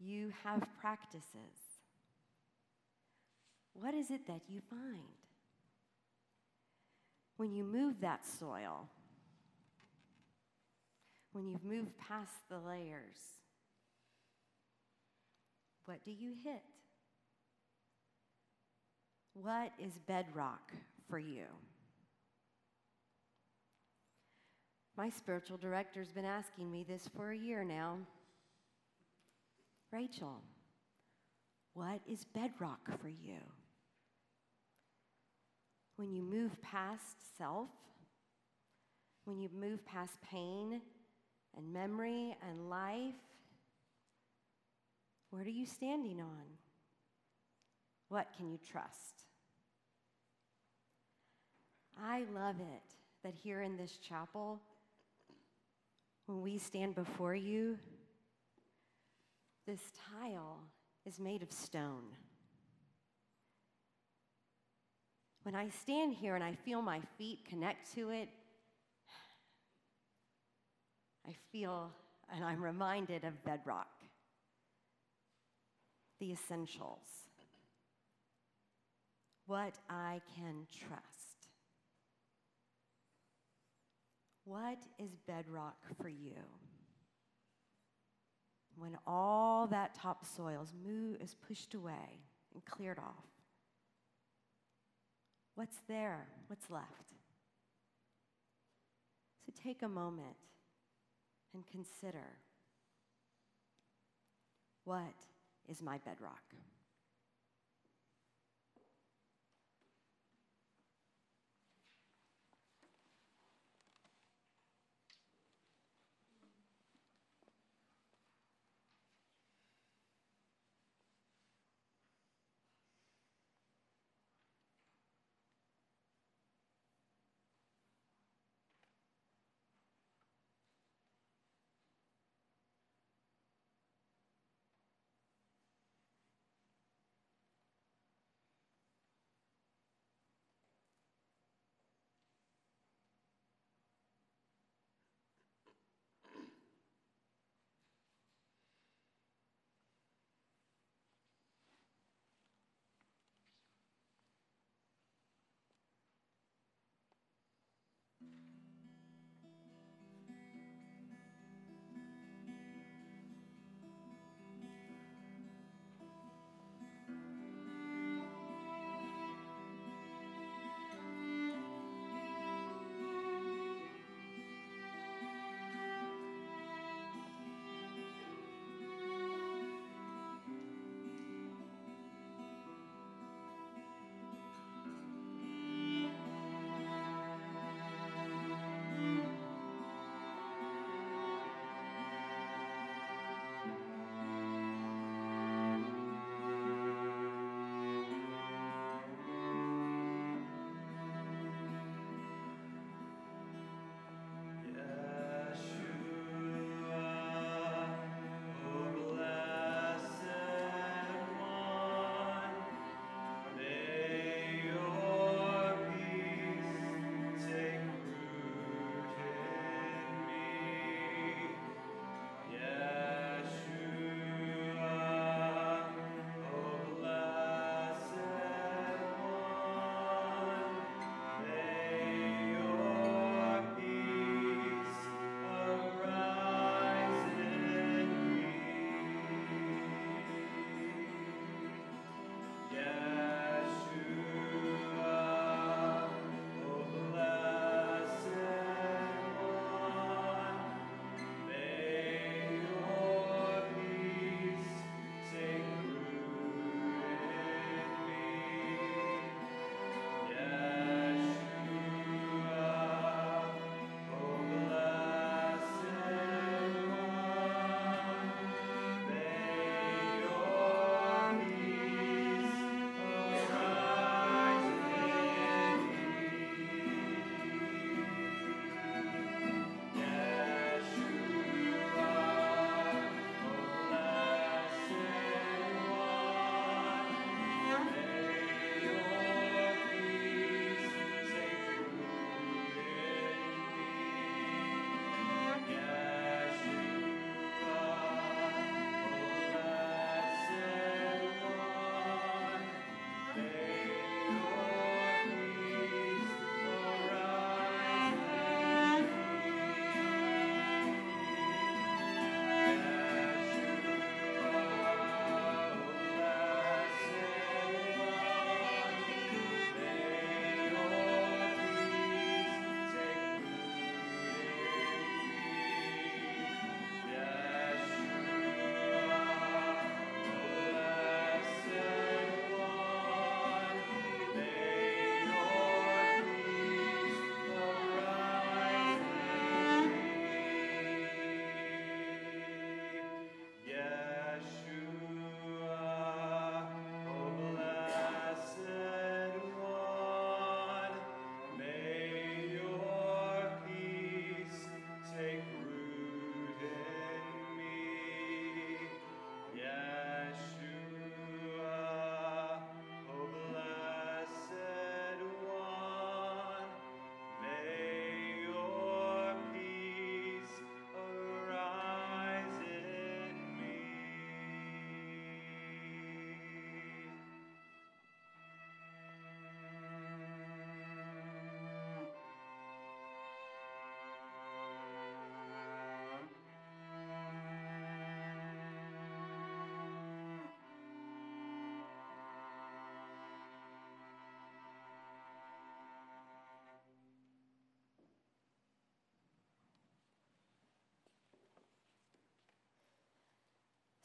you 0.00 0.32
have 0.42 0.66
practices. 0.80 1.63
What 3.74 3.94
is 3.94 4.10
it 4.10 4.26
that 4.26 4.42
you 4.48 4.60
find? 4.70 5.02
When 7.36 7.52
you 7.52 7.64
move 7.64 8.00
that 8.00 8.24
soil, 8.24 8.88
when 11.32 11.48
you've 11.48 11.64
moved 11.64 11.98
past 11.98 12.48
the 12.48 12.58
layers, 12.58 13.18
what 15.86 16.04
do 16.04 16.12
you 16.12 16.34
hit? 16.44 16.62
What 19.34 19.72
is 19.78 19.98
bedrock 20.06 20.72
for 21.10 21.18
you? 21.18 21.44
My 24.96 25.10
spiritual 25.10 25.56
director's 25.56 26.12
been 26.12 26.24
asking 26.24 26.70
me 26.70 26.84
this 26.88 27.08
for 27.16 27.32
a 27.32 27.36
year 27.36 27.64
now. 27.64 27.98
Rachel, 29.92 30.40
what 31.74 32.00
is 32.06 32.24
bedrock 32.24 32.80
for 33.00 33.08
you? 33.08 33.38
When 35.96 36.10
you 36.10 36.22
move 36.22 36.60
past 36.60 37.36
self, 37.38 37.68
when 39.24 39.38
you 39.38 39.48
move 39.58 39.84
past 39.86 40.20
pain 40.22 40.80
and 41.56 41.72
memory 41.72 42.36
and 42.48 42.68
life, 42.68 43.14
what 45.30 45.46
are 45.46 45.50
you 45.50 45.66
standing 45.66 46.20
on? 46.20 46.44
What 48.08 48.28
can 48.36 48.50
you 48.50 48.58
trust? 48.70 49.24
I 52.00 52.24
love 52.34 52.56
it 52.60 52.82
that 53.22 53.34
here 53.34 53.62
in 53.62 53.76
this 53.76 53.96
chapel, 53.96 54.60
when 56.26 56.42
we 56.42 56.58
stand 56.58 56.94
before 56.94 57.34
you, 57.34 57.78
this 59.66 59.80
tile 60.12 60.58
is 61.06 61.18
made 61.18 61.42
of 61.42 61.50
stone. 61.50 62.04
When 65.44 65.54
I 65.54 65.68
stand 65.68 66.14
here 66.14 66.34
and 66.34 66.42
I 66.42 66.54
feel 66.64 66.82
my 66.82 67.00
feet 67.18 67.44
connect 67.48 67.94
to 67.94 68.10
it, 68.10 68.28
I 71.28 71.34
feel 71.52 71.92
and 72.34 72.42
I'm 72.42 72.62
reminded 72.62 73.24
of 73.24 73.44
bedrock, 73.44 73.86
the 76.18 76.32
essentials, 76.32 77.06
what 79.46 79.78
I 79.88 80.20
can 80.34 80.66
trust. 80.72 81.02
What 84.46 84.78
is 84.98 85.10
bedrock 85.26 85.76
for 86.00 86.08
you? 86.08 86.36
When 88.76 88.98
all 89.06 89.66
that 89.68 89.94
topsoil 89.94 90.66
is, 91.20 91.34
pushed 91.46 91.74
away 91.74 92.20
and 92.52 92.64
cleared 92.64 92.98
off, 92.98 93.33
what's 95.54 95.76
there? 95.88 96.26
What's 96.48 96.70
left? 96.70 97.12
So 99.46 99.52
take 99.62 99.82
a 99.82 99.88
moment 99.88 100.36
and 101.52 101.64
consider 101.66 102.24
what 104.84 105.14
is 105.68 105.82
my 105.82 105.98
bedrock? 105.98 106.42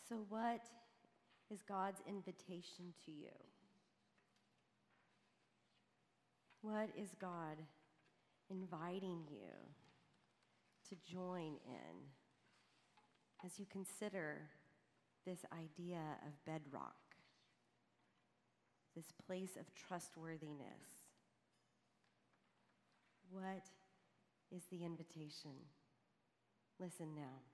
So, 0.09 0.25
what 0.27 0.61
is 1.51 1.61
God's 1.61 2.01
invitation 2.07 2.93
to 3.05 3.11
you? 3.11 3.29
What 6.61 6.89
is 6.97 7.09
God 7.21 7.57
inviting 8.49 9.21
you 9.29 9.53
to 10.89 10.95
join 11.13 11.57
in 11.63 12.07
as 13.45 13.59
you 13.59 13.67
consider 13.71 14.49
this 15.27 15.45
idea 15.53 16.01
of 16.25 16.43
bedrock, 16.43 16.95
this 18.95 19.11
place 19.27 19.57
of 19.59 19.71
trustworthiness? 19.75 21.05
What 23.29 23.67
is 24.51 24.63
the 24.71 24.83
invitation? 24.83 25.51
Listen 26.79 27.13
now. 27.15 27.48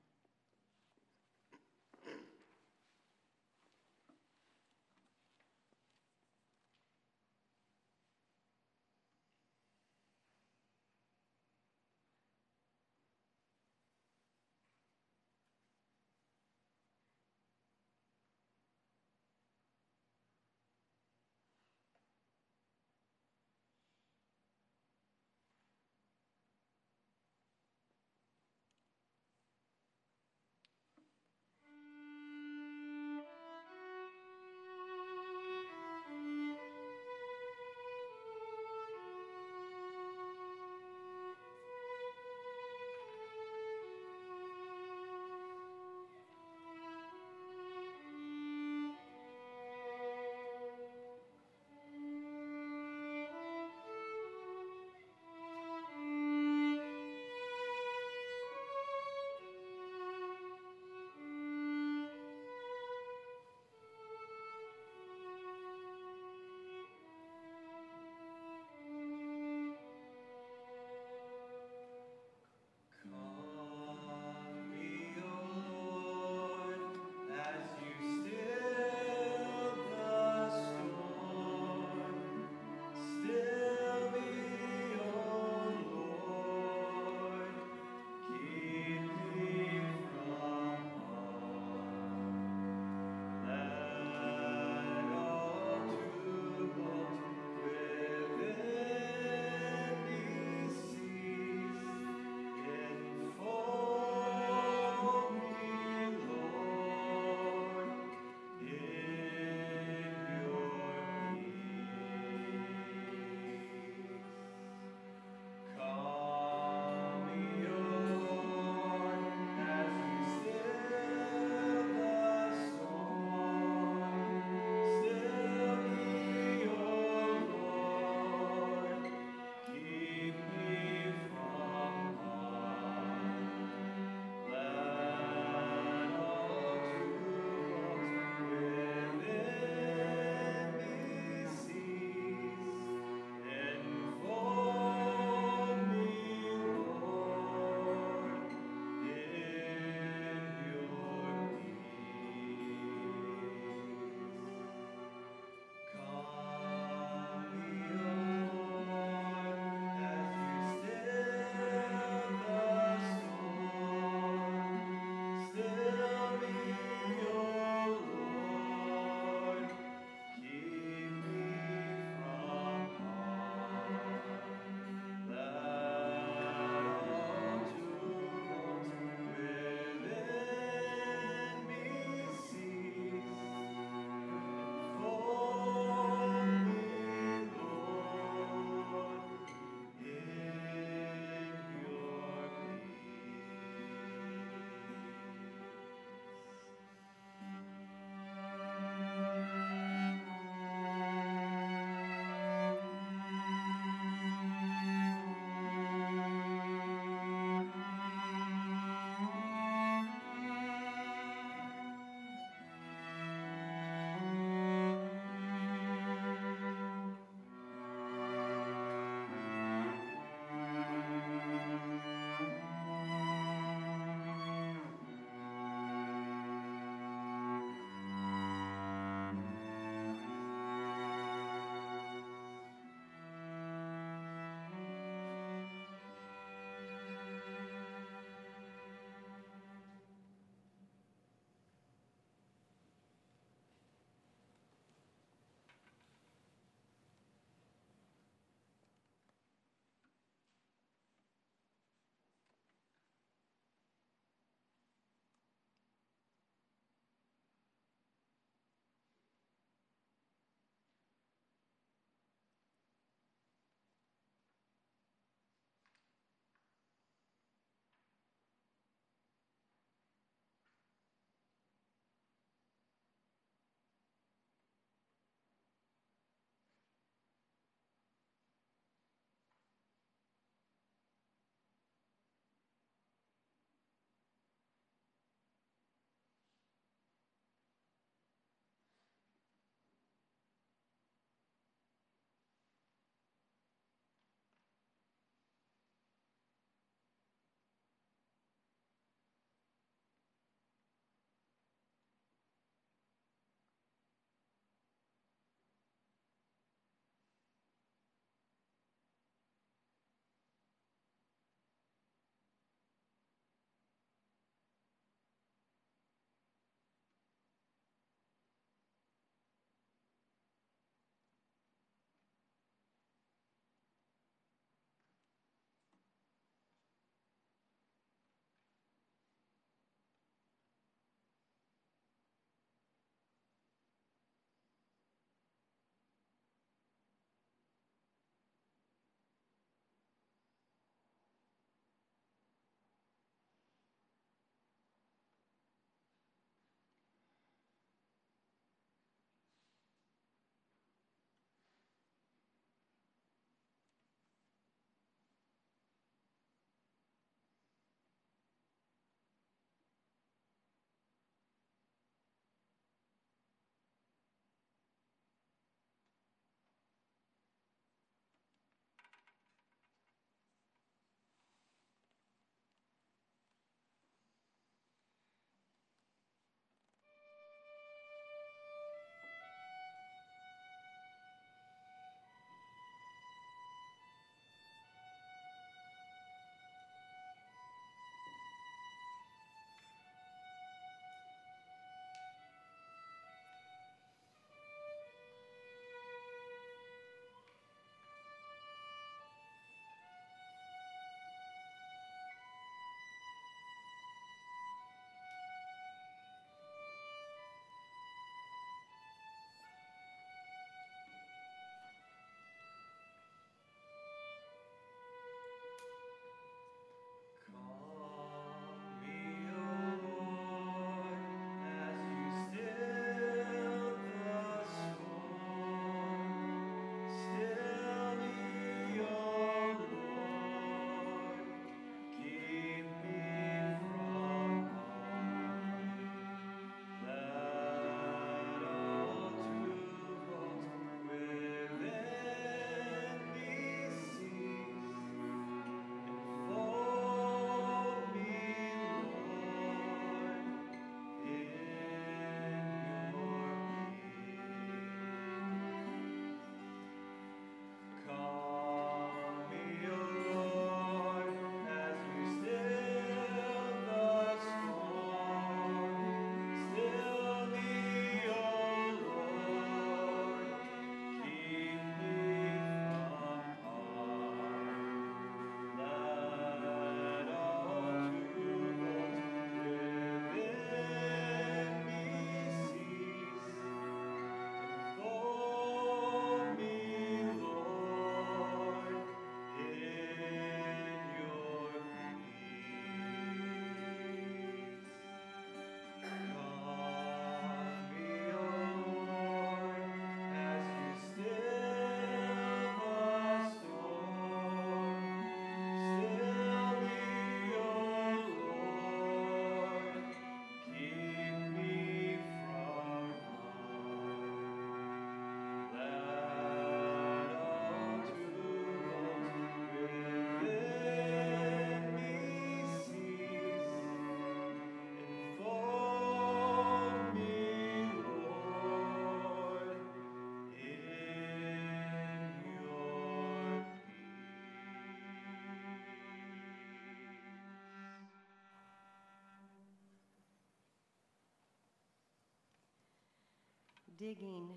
Digging. 544.00 544.50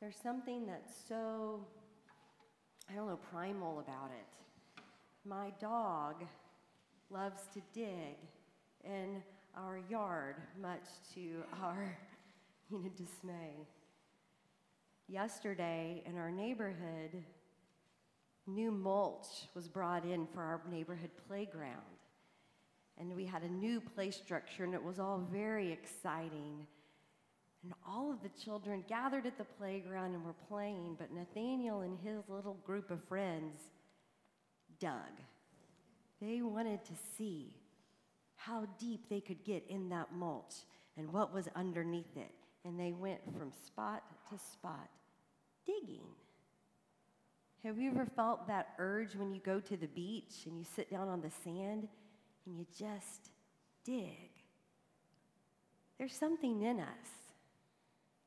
There's 0.00 0.16
something 0.22 0.66
that's 0.66 0.92
so, 1.08 1.60
I 2.90 2.94
don't 2.94 3.08
know, 3.08 3.18
primal 3.30 3.80
about 3.80 4.10
it. 4.10 4.82
My 5.24 5.52
dog 5.60 6.24
loves 7.10 7.42
to 7.54 7.60
dig 7.74 8.16
in 8.84 9.22
our 9.56 9.80
yard, 9.90 10.36
much 10.60 10.84
to 11.14 11.42
our 11.62 11.96
you 12.70 12.78
know, 12.78 12.88
dismay. 12.96 13.66
Yesterday 15.08 16.02
in 16.06 16.16
our 16.16 16.30
neighborhood, 16.30 17.22
new 18.46 18.70
mulch 18.70 19.48
was 19.54 19.68
brought 19.68 20.04
in 20.04 20.26
for 20.26 20.42
our 20.42 20.62
neighborhood 20.70 21.10
playground. 21.26 21.82
And 22.98 23.14
we 23.14 23.24
had 23.26 23.42
a 23.42 23.48
new 23.48 23.80
play 23.80 24.10
structure, 24.10 24.64
and 24.64 24.74
it 24.74 24.82
was 24.82 24.98
all 24.98 25.22
very 25.30 25.70
exciting. 25.70 26.66
And 27.62 27.72
all 27.86 28.12
of 28.12 28.22
the 28.22 28.30
children 28.42 28.84
gathered 28.88 29.26
at 29.26 29.36
the 29.36 29.44
playground 29.44 30.14
and 30.14 30.24
were 30.24 30.34
playing, 30.48 30.96
but 30.98 31.12
Nathaniel 31.12 31.80
and 31.80 31.98
his 31.98 32.28
little 32.28 32.56
group 32.64 32.90
of 32.90 33.02
friends 33.08 33.60
dug. 34.78 34.92
They 36.20 36.42
wanted 36.42 36.84
to 36.84 36.92
see 37.16 37.54
how 38.36 38.66
deep 38.78 39.08
they 39.08 39.20
could 39.20 39.44
get 39.44 39.64
in 39.68 39.88
that 39.88 40.12
mulch 40.14 40.54
and 40.96 41.12
what 41.12 41.34
was 41.34 41.48
underneath 41.56 42.16
it. 42.16 42.30
And 42.64 42.78
they 42.78 42.92
went 42.92 43.20
from 43.36 43.52
spot 43.66 44.02
to 44.30 44.38
spot 44.38 44.88
digging. 45.66 46.06
Have 47.64 47.78
you 47.78 47.90
ever 47.90 48.06
felt 48.16 48.46
that 48.46 48.68
urge 48.78 49.16
when 49.16 49.32
you 49.32 49.40
go 49.40 49.58
to 49.60 49.76
the 49.76 49.88
beach 49.88 50.46
and 50.46 50.56
you 50.56 50.64
sit 50.76 50.90
down 50.90 51.08
on 51.08 51.20
the 51.20 51.30
sand 51.44 51.88
and 52.46 52.56
you 52.56 52.66
just 52.78 53.30
dig? 53.84 54.30
There's 55.98 56.14
something 56.14 56.62
in 56.62 56.78
us 56.78 57.27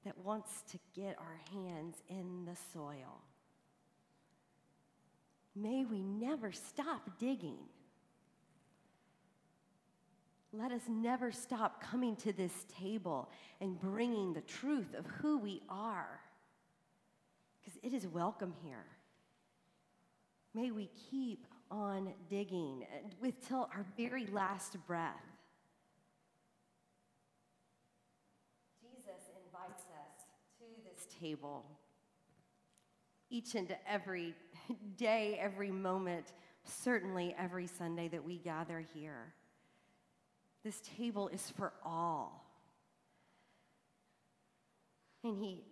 that 0.06 0.18
wants 0.18 0.64
to 0.72 0.80
get 0.96 1.18
our 1.20 1.40
hands 1.54 1.98
in 2.10 2.46
the 2.46 2.58
soil. 2.74 3.22
May 5.56 5.86
we 5.86 6.02
never 6.02 6.52
stop 6.52 7.20
digging. 7.20 7.58
Let 10.54 10.72
us 10.72 10.82
never 10.90 11.32
stop 11.32 11.82
coming 11.82 12.16
to 12.18 12.34
this 12.34 12.66
table 12.80 13.30
and 13.60 13.80
bringing 13.80 14.34
the 14.34 14.42
truth 14.42 14.94
of 14.98 15.06
who 15.06 15.38
we 15.38 15.62
are, 15.70 16.20
because 17.60 17.80
it 17.84 17.94
is 17.94 18.08
welcome 18.08 18.54
here. 18.64 18.86
May 20.54 20.72
we 20.72 20.90
keep 21.10 21.46
on 21.70 22.14
digging 22.30 22.86
with 23.22 23.48
till 23.48 23.70
our 23.74 23.86
very 23.96 24.26
last 24.28 24.76
breath. 24.86 25.16
Jesus 28.82 29.30
invites 29.46 29.84
us 29.84 30.26
to 30.60 30.66
this 30.84 31.11
table 31.22 31.66
each 33.32 33.56
and 33.56 33.76
every 33.88 34.36
day, 34.98 35.40
every 35.42 35.72
moment, 35.72 36.34
certainly 36.64 37.34
every 37.40 37.66
Sunday 37.66 38.08
that 38.10 38.24
we 38.24 38.38
gather 38.38 38.84
here. 38.94 39.34
This 40.64 40.82
table 40.98 41.30
is 41.30 41.52
for 41.58 41.74
all. 41.84 42.46
And 45.24 45.38
he, 45.38 45.64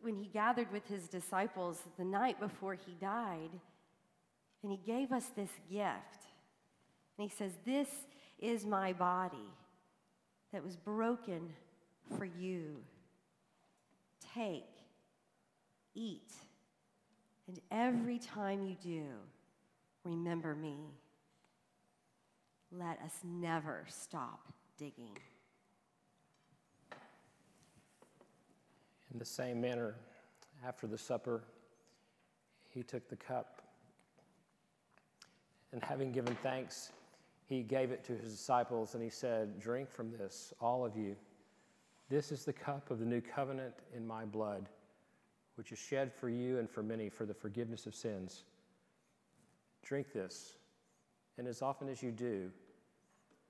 when 0.00 0.14
he 0.14 0.26
gathered 0.26 0.72
with 0.72 0.86
his 0.86 1.08
disciples 1.08 1.82
the 1.98 2.04
night 2.04 2.40
before 2.40 2.74
he 2.74 2.92
died, 3.00 3.50
and 4.62 4.72
he 4.72 4.78
gave 4.78 5.12
us 5.12 5.26
this 5.36 5.50
gift. 5.70 6.26
And 7.18 7.28
he 7.28 7.36
says, 7.36 7.52
This 7.64 7.88
is 8.38 8.64
my 8.64 8.92
body 8.92 9.36
that 10.52 10.64
was 10.64 10.76
broken 10.76 11.52
for 12.16 12.24
you. 12.24 12.76
Take, 14.34 14.64
eat, 15.98 16.32
and 17.48 17.58
every 17.70 18.18
time 18.18 18.64
you 18.64 18.76
do, 18.80 19.04
remember 20.04 20.54
me. 20.54 20.76
Let 22.70 23.00
us 23.02 23.14
never 23.24 23.84
stop 23.88 24.40
digging. 24.76 25.16
In 29.12 29.18
the 29.18 29.24
same 29.24 29.60
manner, 29.60 29.94
after 30.66 30.86
the 30.86 30.98
supper, 30.98 31.42
he 32.68 32.82
took 32.82 33.08
the 33.08 33.16
cup. 33.16 33.62
And 35.72 35.82
having 35.82 36.12
given 36.12 36.36
thanks, 36.42 36.92
he 37.46 37.62
gave 37.62 37.90
it 37.90 38.04
to 38.04 38.12
his 38.12 38.30
disciples 38.30 38.94
and 38.94 39.02
he 39.02 39.10
said, 39.10 39.58
Drink 39.58 39.90
from 39.90 40.12
this, 40.12 40.52
all 40.60 40.84
of 40.84 40.96
you. 40.96 41.16
This 42.10 42.32
is 42.32 42.44
the 42.44 42.52
cup 42.52 42.90
of 42.90 42.98
the 42.98 43.06
new 43.06 43.20
covenant 43.20 43.74
in 43.94 44.06
my 44.06 44.24
blood, 44.24 44.68
which 45.58 45.72
is 45.72 45.78
shed 45.78 46.12
for 46.12 46.28
you 46.28 46.58
and 46.58 46.70
for 46.70 46.82
many 46.82 47.08
for 47.08 47.26
the 47.26 47.34
forgiveness 47.34 47.86
of 47.86 47.94
sins. 47.94 48.44
Drink 49.82 50.12
this, 50.12 50.56
and 51.36 51.48
as 51.48 51.60
often 51.60 51.88
as 51.88 52.02
you 52.02 52.12
do, 52.12 52.50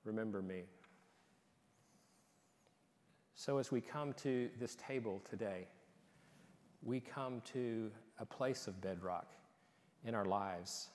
remember 0.05 0.41
me. 0.41 0.63
So, 3.35 3.59
as 3.59 3.71
we 3.71 3.81
come 3.81 4.15
to 4.15 4.49
this 4.59 4.75
table 4.75 5.21
today, 5.29 5.69
we 6.83 6.99
come 6.99 7.43
to 7.53 7.91
a 8.19 8.27
place 8.27 8.67
of 8.67 8.81
bedrock 8.81 9.31
in 10.05 10.15
our 10.15 10.25
lives 10.25 10.89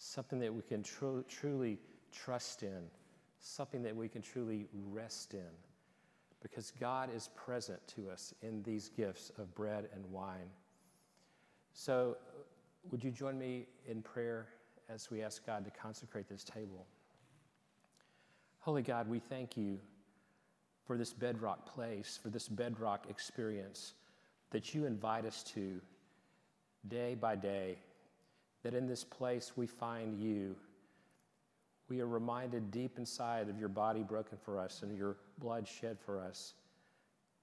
something 0.00 0.38
that 0.38 0.52
we 0.52 0.62
can 0.62 0.82
tr- 0.82 1.20
truly 1.28 1.78
trust 2.10 2.62
in, 2.62 2.82
something 3.38 3.82
that 3.82 3.94
we 3.94 4.08
can 4.08 4.22
truly 4.22 4.66
rest 4.90 5.34
in, 5.34 5.50
because 6.42 6.72
God 6.80 7.10
is 7.14 7.28
present 7.36 7.86
to 7.88 8.10
us 8.10 8.32
in 8.40 8.62
these 8.62 8.88
gifts 8.88 9.30
of 9.38 9.54
bread 9.54 9.90
and 9.94 10.06
wine. 10.06 10.48
So, 11.72 12.16
would 12.90 13.04
you 13.04 13.10
join 13.10 13.38
me 13.38 13.66
in 13.86 14.02
prayer 14.02 14.46
as 14.88 15.10
we 15.10 15.22
ask 15.22 15.44
God 15.46 15.64
to 15.64 15.70
consecrate 15.70 16.28
this 16.28 16.44
table? 16.44 16.86
Holy 18.60 18.82
God, 18.82 19.08
we 19.08 19.18
thank 19.18 19.56
you 19.56 19.78
for 20.86 20.98
this 20.98 21.12
bedrock 21.12 21.66
place, 21.66 22.18
for 22.22 22.28
this 22.28 22.48
bedrock 22.48 23.08
experience 23.08 23.94
that 24.50 24.74
you 24.74 24.86
invite 24.86 25.24
us 25.24 25.42
to 25.54 25.80
day 26.88 27.14
by 27.14 27.36
day 27.36 27.78
that 28.62 28.74
in 28.74 28.86
this 28.86 29.04
place 29.04 29.52
we 29.56 29.66
find 29.66 30.20
you. 30.20 30.54
We 31.88 32.00
are 32.00 32.06
reminded 32.06 32.70
deep 32.70 32.98
inside 32.98 33.48
of 33.48 33.58
your 33.58 33.68
body 33.68 34.02
broken 34.02 34.38
for 34.44 34.58
us 34.58 34.82
and 34.82 34.96
your 34.96 35.16
blood 35.38 35.66
shed 35.66 35.98
for 35.98 36.20
us. 36.20 36.54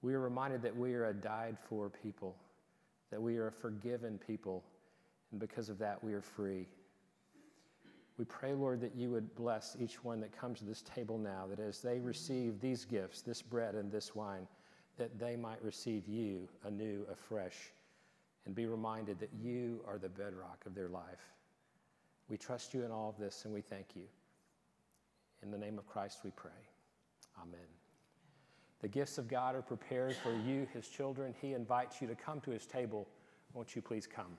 We 0.00 0.14
are 0.14 0.20
reminded 0.20 0.62
that 0.62 0.76
we 0.76 0.94
are 0.94 1.06
a 1.06 1.12
died 1.12 1.58
for 1.68 1.90
people, 1.90 2.36
that 3.10 3.20
we 3.20 3.36
are 3.36 3.48
a 3.48 3.52
forgiven 3.52 4.18
people, 4.18 4.64
and 5.30 5.40
because 5.40 5.68
of 5.68 5.78
that, 5.78 6.02
we 6.02 6.12
are 6.14 6.22
free. 6.22 6.66
We 8.16 8.24
pray, 8.24 8.52
Lord, 8.52 8.80
that 8.80 8.96
you 8.96 9.10
would 9.10 9.34
bless 9.36 9.76
each 9.78 10.02
one 10.02 10.20
that 10.20 10.36
comes 10.36 10.58
to 10.58 10.64
this 10.64 10.82
table 10.82 11.18
now, 11.18 11.46
that 11.48 11.60
as 11.60 11.80
they 11.80 12.00
receive 12.00 12.60
these 12.60 12.84
gifts, 12.84 13.22
this 13.22 13.42
bread 13.42 13.74
and 13.74 13.92
this 13.92 14.14
wine, 14.14 14.46
that 14.96 15.18
they 15.18 15.36
might 15.36 15.62
receive 15.62 16.08
you 16.08 16.48
anew, 16.64 17.06
afresh 17.10 17.72
and 18.48 18.54
be 18.54 18.66
reminded 18.66 19.20
that 19.20 19.30
you 19.38 19.84
are 19.86 19.98
the 19.98 20.08
bedrock 20.08 20.64
of 20.66 20.74
their 20.74 20.88
life. 20.88 21.34
We 22.30 22.38
trust 22.38 22.72
you 22.72 22.82
in 22.82 22.90
all 22.90 23.10
of 23.10 23.18
this 23.18 23.44
and 23.44 23.52
we 23.52 23.60
thank 23.60 23.94
you. 23.94 24.04
In 25.42 25.50
the 25.50 25.58
name 25.58 25.78
of 25.78 25.86
Christ 25.86 26.20
we 26.24 26.30
pray. 26.30 26.50
Amen. 27.40 27.77
The 28.80 28.88
gifts 28.88 29.18
of 29.18 29.28
God 29.28 29.54
are 29.54 29.62
prepared 29.62 30.14
for 30.16 30.32
you, 30.32 30.66
his 30.72 30.88
children. 30.88 31.34
He 31.40 31.52
invites 31.52 32.00
you 32.00 32.06
to 32.06 32.14
come 32.14 32.40
to 32.42 32.50
his 32.50 32.64
table. 32.64 33.08
Won't 33.52 33.74
you 33.74 33.82
please 33.82 34.06
come? 34.06 34.36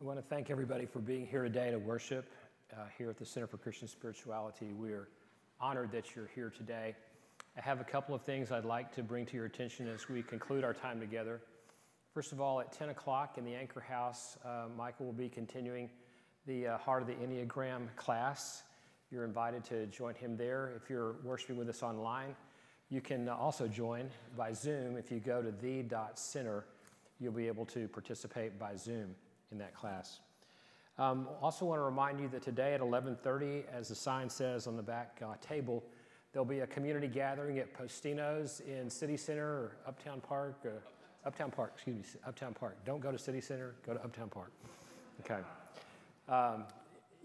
I 0.00 0.06
want 0.06 0.18
to 0.18 0.24
thank 0.24 0.48
everybody 0.48 0.86
for 0.86 0.98
being 0.98 1.26
here 1.26 1.42
today 1.42 1.70
to 1.70 1.78
worship 1.78 2.24
uh, 2.72 2.84
here 2.96 3.10
at 3.10 3.18
the 3.18 3.26
Center 3.26 3.46
for 3.46 3.58
Christian 3.58 3.86
Spirituality. 3.86 4.72
We're 4.72 5.08
honored 5.60 5.92
that 5.92 6.16
you're 6.16 6.30
here 6.34 6.50
today. 6.56 6.94
I 7.54 7.60
have 7.60 7.82
a 7.82 7.84
couple 7.84 8.14
of 8.14 8.22
things 8.22 8.50
I'd 8.50 8.64
like 8.64 8.94
to 8.94 9.02
bring 9.02 9.26
to 9.26 9.36
your 9.36 9.44
attention 9.44 9.86
as 9.88 10.08
we 10.08 10.22
conclude 10.22 10.64
our 10.64 10.72
time 10.72 11.00
together. 11.00 11.42
First 12.14 12.32
of 12.32 12.40
all, 12.40 12.62
at 12.62 12.72
10 12.72 12.88
o'clock 12.88 13.36
in 13.36 13.44
the 13.44 13.54
Anchor 13.54 13.80
House, 13.80 14.38
uh, 14.42 14.68
Michael 14.74 15.04
will 15.04 15.12
be 15.12 15.28
continuing 15.28 15.90
the 16.46 16.68
uh, 16.68 16.78
Heart 16.78 17.02
of 17.02 17.08
the 17.08 17.14
Enneagram 17.16 17.94
class. 17.96 18.62
You're 19.10 19.26
invited 19.26 19.64
to 19.64 19.84
join 19.88 20.14
him 20.14 20.34
there. 20.34 20.72
If 20.82 20.88
you're 20.88 21.16
worshiping 21.22 21.58
with 21.58 21.68
us 21.68 21.82
online, 21.82 22.34
you 22.88 23.02
can 23.02 23.28
also 23.28 23.68
join 23.68 24.08
by 24.34 24.54
Zoom. 24.54 24.96
If 24.96 25.12
you 25.12 25.20
go 25.20 25.42
to 25.42 25.50
the.center, 25.50 26.64
you'll 27.18 27.34
be 27.34 27.48
able 27.48 27.66
to 27.66 27.86
participate 27.86 28.58
by 28.58 28.76
Zoom 28.76 29.14
in 29.52 29.58
that 29.58 29.74
class. 29.74 30.20
Um, 30.98 31.28
also 31.40 31.64
want 31.64 31.78
to 31.78 31.84
remind 31.84 32.20
you 32.20 32.28
that 32.28 32.42
today 32.42 32.74
at 32.74 32.80
11:30, 32.80 33.64
as 33.72 33.88
the 33.88 33.94
sign 33.94 34.28
says 34.28 34.66
on 34.66 34.76
the 34.76 34.82
back 34.82 35.20
uh, 35.24 35.34
table, 35.40 35.82
there'll 36.32 36.44
be 36.44 36.60
a 36.60 36.66
community 36.66 37.08
gathering 37.08 37.58
at 37.58 37.72
Postino's 37.72 38.60
in 38.60 38.90
City 38.90 39.16
Center 39.16 39.46
or 39.46 39.76
Uptown 39.86 40.20
Park. 40.20 40.56
Uh, 40.64 40.68
Uptown 41.24 41.50
Park, 41.50 41.72
excuse 41.74 41.96
me, 41.96 42.20
Uptown 42.26 42.54
Park. 42.54 42.76
Don't 42.84 43.00
go 43.00 43.12
to 43.12 43.18
City 43.18 43.40
Center, 43.40 43.74
go 43.86 43.94
to 43.94 44.02
Uptown 44.02 44.28
Park. 44.28 44.52
Okay. 45.20 45.40
Um, 46.28 46.64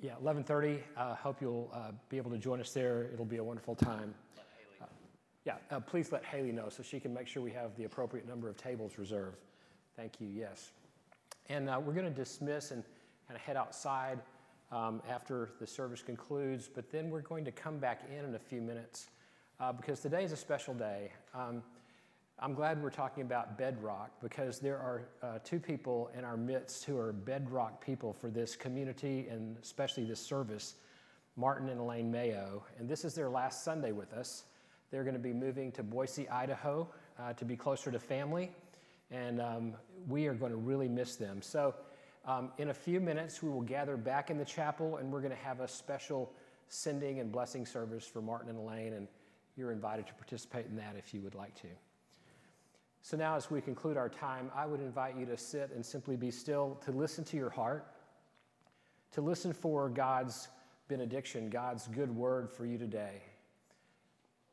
yeah, 0.02 0.14
11:30. 0.24 0.80
Uh, 0.96 1.16
hope 1.16 1.42
you'll 1.42 1.70
uh, 1.74 1.92
be 2.10 2.18
able 2.18 2.32
to 2.32 2.38
join 2.38 2.60
us 2.60 2.72
there. 2.72 3.10
It'll 3.14 3.26
be 3.26 3.38
a 3.38 3.44
wonderful 3.44 3.76
time. 3.76 4.14
Uh, 4.82 4.86
yeah, 5.44 5.56
uh, 5.70 5.80
please 5.80 6.12
let 6.12 6.24
Haley 6.24 6.52
know 6.52 6.70
so 6.70 6.82
she 6.82 7.00
can 7.00 7.14
make 7.14 7.28
sure 7.28 7.44
we 7.44 7.52
have 7.52 7.76
the 7.76 7.84
appropriate 7.84 8.28
number 8.28 8.48
of 8.48 8.58
tables 8.58 8.98
reserved. 8.98 9.38
Thank 9.96 10.20
you. 10.20 10.28
Yes. 10.28 10.72
And 11.50 11.70
uh, 11.70 11.80
we're 11.84 11.94
going 11.94 12.06
to 12.06 12.12
dismiss 12.12 12.72
and 12.72 12.84
kind 13.28 13.36
of 13.36 13.42
head 13.42 13.56
outside 13.56 14.20
um, 14.72 15.02
after 15.08 15.52
the 15.60 15.68
service 15.68 16.02
concludes, 16.02 16.68
but 16.74 16.92
then 16.92 17.10
we're 17.10 17.22
going 17.22 17.46
to 17.46 17.52
come 17.52 17.78
back 17.78 18.02
in 18.10 18.26
in 18.26 18.36
a 18.36 18.40
few 18.40 18.62
minutes 18.62 19.08
uh, 19.60 19.72
because 19.72 20.00
today 20.00 20.24
is 20.24 20.32
a 20.32 20.38
special 20.38 20.74
day. 20.74 21.12
Um, 21.34 21.62
I'm 22.40 22.54
glad 22.54 22.84
we're 22.84 22.90
talking 22.90 23.24
about 23.24 23.58
bedrock 23.58 24.12
because 24.22 24.60
there 24.60 24.78
are 24.78 25.08
uh, 25.24 25.40
two 25.44 25.60
people 25.60 26.10
in 26.18 26.26
our 26.26 26.36
midst 26.36 26.84
who 26.84 26.98
are 26.98 27.14
bedrock 27.14 27.84
people 27.84 28.12
for 28.12 28.30
this 28.30 28.56
community 28.56 29.28
and 29.30 29.56
especially 29.62 30.04
this 30.04 30.20
service 30.20 30.76
Martin 31.38 31.70
and 31.70 31.80
Elaine 31.80 32.12
Mayo. 32.12 32.64
And 32.80 32.90
this 32.90 33.06
is 33.06 33.14
their 33.14 33.30
last 33.30 33.64
Sunday 33.64 33.92
with 33.92 34.14
us. 34.14 34.46
They're 34.92 35.04
going 35.04 35.16
to 35.16 35.20
be 35.20 35.34
moving 35.34 35.72
to 35.74 35.84
Boise, 35.84 36.28
Idaho 36.30 36.90
uh, 37.20 37.34
to 37.34 37.46
be 37.46 37.56
closer 37.56 37.92
to 37.92 38.00
family. 38.00 38.52
And 39.12 39.42
um, 39.42 39.74
we 40.08 40.28
are 40.28 40.34
going 40.34 40.52
to 40.52 40.58
really 40.58 40.88
miss 40.88 41.16
them. 41.16 41.42
So, 41.42 41.76
um, 42.26 42.52
in 42.58 42.70
a 42.70 42.74
few 42.74 43.00
minutes, 43.00 43.44
we 43.44 43.50
will 43.50 43.62
gather 43.62 43.98
back 43.98 44.32
in 44.32 44.38
the 44.38 44.46
chapel 44.46 44.98
and 44.98 45.12
we're 45.12 45.22
going 45.22 45.32
to 45.36 45.44
have 45.44 45.60
a 45.60 45.68
special 45.68 46.34
sending 46.70 47.20
and 47.20 47.32
blessing 47.32 47.68
service 47.68 48.06
for 48.08 48.20
Martin 48.20 48.50
and 48.50 48.58
Elaine. 48.58 48.94
And 48.94 49.08
you're 49.56 49.72
invited 49.72 50.08
to 50.08 50.14
participate 50.16 50.66
in 50.66 50.76
that 50.78 50.96
if 50.98 51.14
you 51.14 51.22
would 51.22 51.36
like 51.36 51.54
to. 51.62 51.68
So, 53.04 53.16
now 53.16 53.36
as 53.36 53.52
we 53.52 53.62
conclude 53.62 53.98
our 53.98 54.10
time, 54.10 54.50
I 54.56 54.66
would 54.66 54.80
invite 54.80 55.16
you 55.16 55.28
to 55.28 55.38
sit 55.38 55.70
and 55.76 55.86
simply 55.86 56.16
be 56.16 56.32
still, 56.32 56.80
to 56.86 56.92
listen 56.92 57.24
to 57.26 57.38
your 57.38 57.52
heart, 57.52 57.86
to 59.12 59.22
listen 59.22 59.54
for 59.54 59.88
God's 59.90 60.48
benediction, 60.88 61.50
God's 61.50 61.88
good 61.88 62.14
word 62.14 62.50
for 62.50 62.66
you 62.66 62.80
today. 62.80 63.22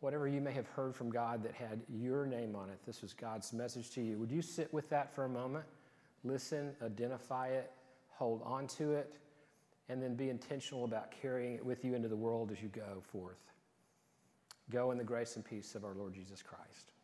Whatever 0.02 0.26
you 0.26 0.40
may 0.40 0.50
have 0.50 0.66
heard 0.66 0.96
from 0.96 1.10
God 1.10 1.44
that 1.44 1.54
had 1.54 1.80
your 1.88 2.26
name 2.26 2.56
on 2.56 2.68
it, 2.68 2.80
this 2.84 3.02
was 3.02 3.12
God's 3.12 3.52
message 3.52 3.90
to 3.90 4.02
you. 4.02 4.18
Would 4.18 4.32
you 4.32 4.42
sit 4.42 4.74
with 4.74 4.90
that 4.90 5.14
for 5.14 5.26
a 5.26 5.28
moment? 5.28 5.64
Listen, 6.24 6.72
identify 6.82 7.50
it, 7.50 7.70
hold 8.08 8.42
on 8.44 8.66
to 8.66 8.94
it, 8.94 9.14
and 9.88 10.02
then 10.02 10.16
be 10.16 10.28
intentional 10.28 10.84
about 10.84 11.12
carrying 11.12 11.54
it 11.54 11.64
with 11.64 11.84
you 11.84 11.94
into 11.94 12.08
the 12.08 12.16
world 12.16 12.50
as 12.50 12.60
you 12.60 12.68
go 12.68 13.00
forth. 13.12 13.38
Go 14.70 14.90
in 14.90 14.98
the 14.98 15.04
grace 15.04 15.36
and 15.36 15.44
peace 15.44 15.76
of 15.76 15.84
our 15.84 15.94
Lord 15.94 16.14
Jesus 16.14 16.42
Christ. 16.42 16.94